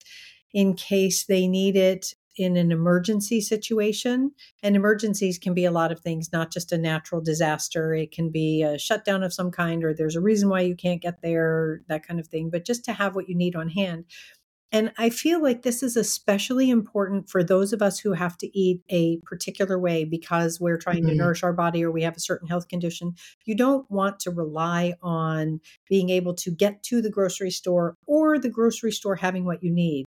[0.54, 4.32] in case they need it in an emergency situation.
[4.64, 7.94] And emergencies can be a lot of things, not just a natural disaster.
[7.94, 11.02] It can be a shutdown of some kind, or there's a reason why you can't
[11.02, 12.50] get there, that kind of thing.
[12.50, 14.06] But just to have what you need on hand.
[14.72, 18.58] And I feel like this is especially important for those of us who have to
[18.58, 21.10] eat a particular way because we're trying mm-hmm.
[21.10, 23.16] to nourish our body or we have a certain health condition.
[23.46, 28.38] You don't want to rely on being able to get to the grocery store or
[28.38, 30.06] the grocery store having what you need.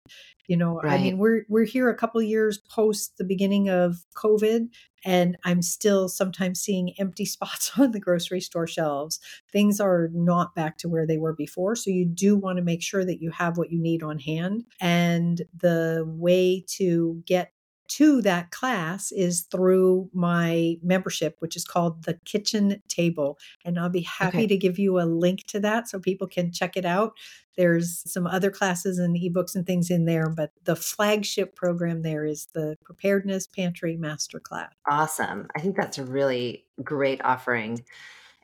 [0.49, 0.99] You know, right.
[0.99, 4.69] I mean, we're we're here a couple years post the beginning of COVID,
[5.05, 9.21] and I'm still sometimes seeing empty spots on the grocery store shelves.
[9.53, 12.83] Things are not back to where they were before, so you do want to make
[12.83, 14.65] sure that you have what you need on hand.
[14.81, 17.53] And the way to get
[17.89, 23.39] to that class is through my membership, which is called the Kitchen Table.
[23.65, 24.47] And I'll be happy okay.
[24.47, 27.13] to give you a link to that so people can check it out.
[27.57, 32.25] There's some other classes and ebooks and things in there, but the flagship program there
[32.25, 34.71] is the Preparedness Pantry Masterclass.
[34.89, 35.49] Awesome.
[35.55, 37.85] I think that's a really great offering.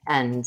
[0.06, 0.44] And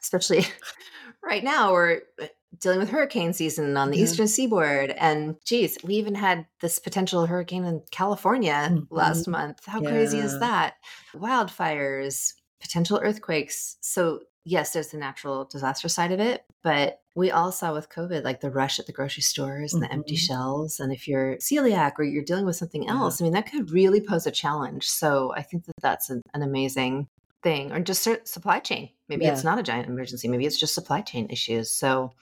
[0.00, 0.44] especially
[1.22, 2.28] right now, we're eh,
[2.58, 4.04] dealing with hurricane season on the yeah.
[4.04, 8.94] eastern seaboard and geez we even had this potential hurricane in california mm-hmm.
[8.94, 9.90] last month how yeah.
[9.90, 10.74] crazy is that
[11.14, 17.52] wildfires potential earthquakes so yes there's the natural disaster side of it but we all
[17.52, 19.88] saw with covid like the rush at the grocery stores and mm-hmm.
[19.88, 20.34] the empty mm-hmm.
[20.34, 23.24] shelves and if you're celiac or you're dealing with something else yeah.
[23.24, 26.42] i mean that could really pose a challenge so i think that that's an, an
[26.42, 27.06] amazing
[27.42, 29.32] thing or just supply chain maybe yeah.
[29.32, 32.12] it's not a giant emergency maybe it's just supply chain issues so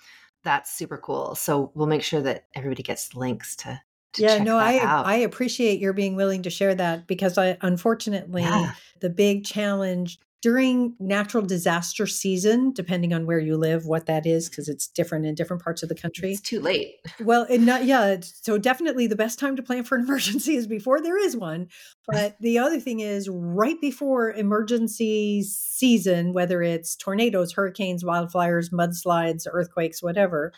[0.44, 1.34] that's super cool.
[1.34, 3.80] So we'll make sure that everybody gets links to.
[4.14, 5.06] to yeah, no, I out.
[5.06, 8.72] I appreciate your being willing to share that because I unfortunately yeah.
[9.00, 14.48] the big challenge during natural disaster season, depending on where you live, what that is,
[14.48, 16.30] because it's different in different parts of the country.
[16.30, 16.94] It's too late.
[17.20, 18.18] Well, and not, yeah.
[18.22, 21.68] So definitely the best time to plan for an emergency is before there is one.
[22.06, 29.46] But the other thing is right before emergency season, whether it's tornadoes, hurricanes, wildfires, mudslides,
[29.50, 30.52] earthquakes, whatever,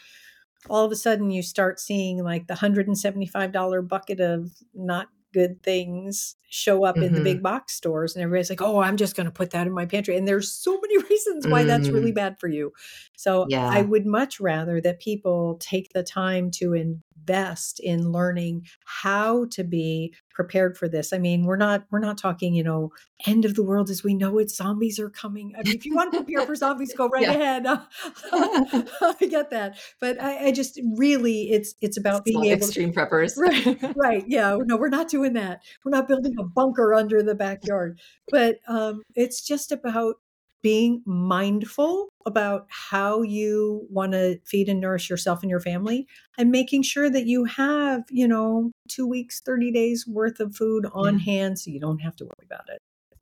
[0.68, 6.36] all of a sudden you start seeing like the $175 bucket of not good things
[6.48, 7.04] show up mm-hmm.
[7.04, 7.42] in the big mm-hmm.
[7.42, 10.16] box stores and everybody's like oh i'm just going to put that in my pantry
[10.16, 11.66] and there's so many reasons why mm.
[11.66, 12.16] that's really mm.
[12.16, 12.72] bad for you
[13.16, 13.68] so yeah.
[13.68, 19.62] i would much rather that people take the time to invest in learning how to
[19.62, 21.12] be prepared for this.
[21.12, 22.92] I mean we're not we're not talking you know
[23.26, 25.54] end of the world as we know it zombies are coming.
[25.58, 27.66] I mean if you want to prepare for zombies go right ahead.
[28.32, 29.78] I get that.
[30.00, 33.36] But I, I, just really it's it's about being able extreme to, preppers.
[33.36, 34.24] Right right.
[34.26, 35.62] Yeah no we're not doing that.
[35.84, 38.00] We're not building a bunker under the backyard.
[38.30, 40.16] But um, it's just about
[40.62, 46.06] being mindful about how you want to feed and nourish yourself and your family
[46.36, 50.86] and making sure that you have, you know, two weeks, 30 days worth of food
[50.92, 51.24] on yeah.
[51.24, 52.80] hand so you don't have to worry about it.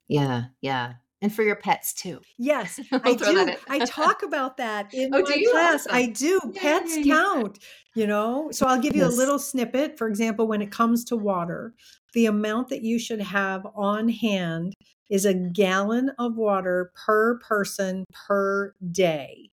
[0.09, 0.95] Yeah, yeah.
[1.21, 2.21] And for your pets too.
[2.39, 3.55] Yes, I do.
[3.69, 5.87] I talk about that in oh, my class.
[5.87, 5.97] Awesome.
[5.97, 6.41] I do.
[6.45, 6.61] Yay.
[6.61, 7.59] Pets count,
[7.95, 8.51] you know?
[8.53, 9.15] So I'll give you yes.
[9.15, 9.99] a little snippet.
[9.99, 11.75] For example, when it comes to water,
[12.15, 14.75] the amount that you should have on hand
[15.09, 19.51] is a gallon of water per person per day.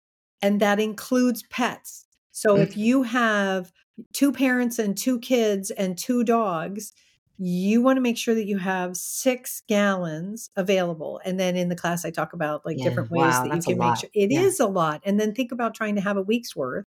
[0.42, 2.06] And that includes pets.
[2.30, 3.72] So if you have
[4.12, 6.92] two parents and two kids and two dogs,
[7.36, 11.20] you want to make sure that you have six gallons available.
[11.24, 13.62] And then in the class, I talk about like yeah, different ways wow, that you
[13.62, 14.40] can make sure it yeah.
[14.40, 15.00] is a lot.
[15.04, 16.84] And then think about trying to have a week's worth.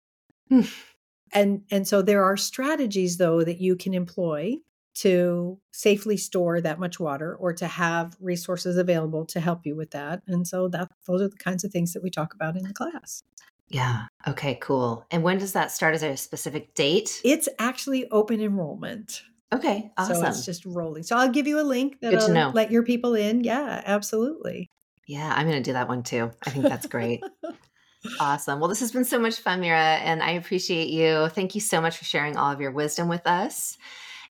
[1.32, 4.56] and and so there are strategies though that you can employ
[5.01, 9.90] to safely store that much water or to have resources available to help you with
[9.93, 10.22] that.
[10.27, 12.74] And so that those are the kinds of things that we talk about in the
[12.74, 13.22] class.
[13.70, 14.06] Yeah.
[14.28, 15.06] Okay, cool.
[15.10, 15.94] And when does that start?
[15.94, 17.20] Is there a specific date?
[17.24, 19.22] It's actually open enrollment.
[19.52, 20.16] Okay, awesome.
[20.16, 21.02] So it's just rolling.
[21.02, 23.43] So I'll give you a link that'll let your people in.
[23.43, 24.68] Yeah, absolutely.
[25.06, 26.31] Yeah, I'm going to do that one too.
[26.47, 27.22] I think that's great.
[28.20, 28.60] awesome.
[28.60, 31.28] Well, this has been so much fun, Mira, and I appreciate you.
[31.28, 33.78] Thank you so much for sharing all of your wisdom with us.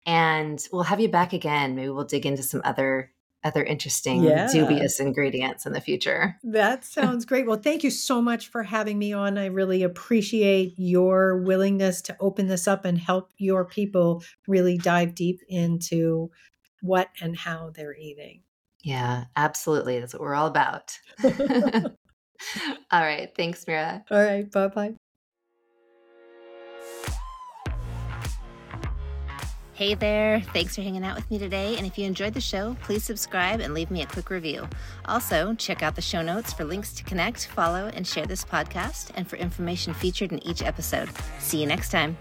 [0.06, 1.74] And we'll have you back again.
[1.74, 3.12] Maybe we'll dig into some other
[3.42, 4.48] other interesting, yeah.
[4.52, 6.36] dubious ingredients in the future.
[6.42, 7.46] That sounds great.
[7.46, 9.38] Well, thank you so much for having me on.
[9.38, 15.14] I really appreciate your willingness to open this up and help your people really dive
[15.14, 16.30] deep into
[16.82, 18.42] what and how they're eating.
[18.82, 20.00] Yeah, absolutely.
[20.00, 20.98] That's what we're all about.
[21.24, 21.32] all
[22.92, 23.30] right.
[23.36, 24.04] Thanks, Mira.
[24.10, 24.50] All right.
[24.50, 24.94] Bye bye.
[29.80, 31.78] Hey there, thanks for hanging out with me today.
[31.78, 34.68] And if you enjoyed the show, please subscribe and leave me a quick review.
[35.06, 39.10] Also, check out the show notes for links to connect, follow, and share this podcast,
[39.14, 41.08] and for information featured in each episode.
[41.38, 42.18] See you next time.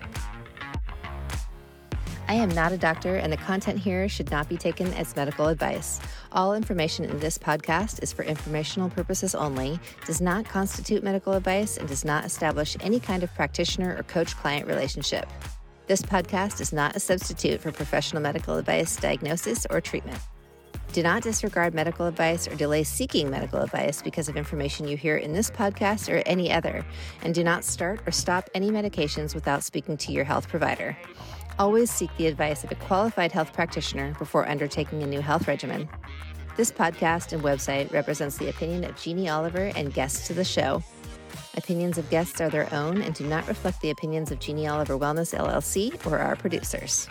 [2.30, 5.48] I am not a doctor, and the content here should not be taken as medical
[5.48, 6.00] advice.
[6.32, 11.76] All information in this podcast is for informational purposes only, does not constitute medical advice,
[11.76, 15.28] and does not establish any kind of practitioner or coach client relationship.
[15.90, 20.20] This podcast is not a substitute for professional medical advice, diagnosis, or treatment.
[20.94, 25.18] Do not disregard medical advice or delay seeking medical advice because of information you hear
[25.18, 26.86] in this podcast or any other,
[27.24, 30.96] and do not start or stop any medications without speaking to your health provider.
[31.58, 35.90] Always seek the advice of a qualified health practitioner before undertaking a new health regimen.
[36.56, 40.84] This podcast and website represents the opinion of Jeannie Oliver and guests to the show
[41.58, 44.98] Opinions of guests are their own and do not reflect the opinions of Jeannie Oliver
[44.98, 47.08] Wellness LLC or our producers.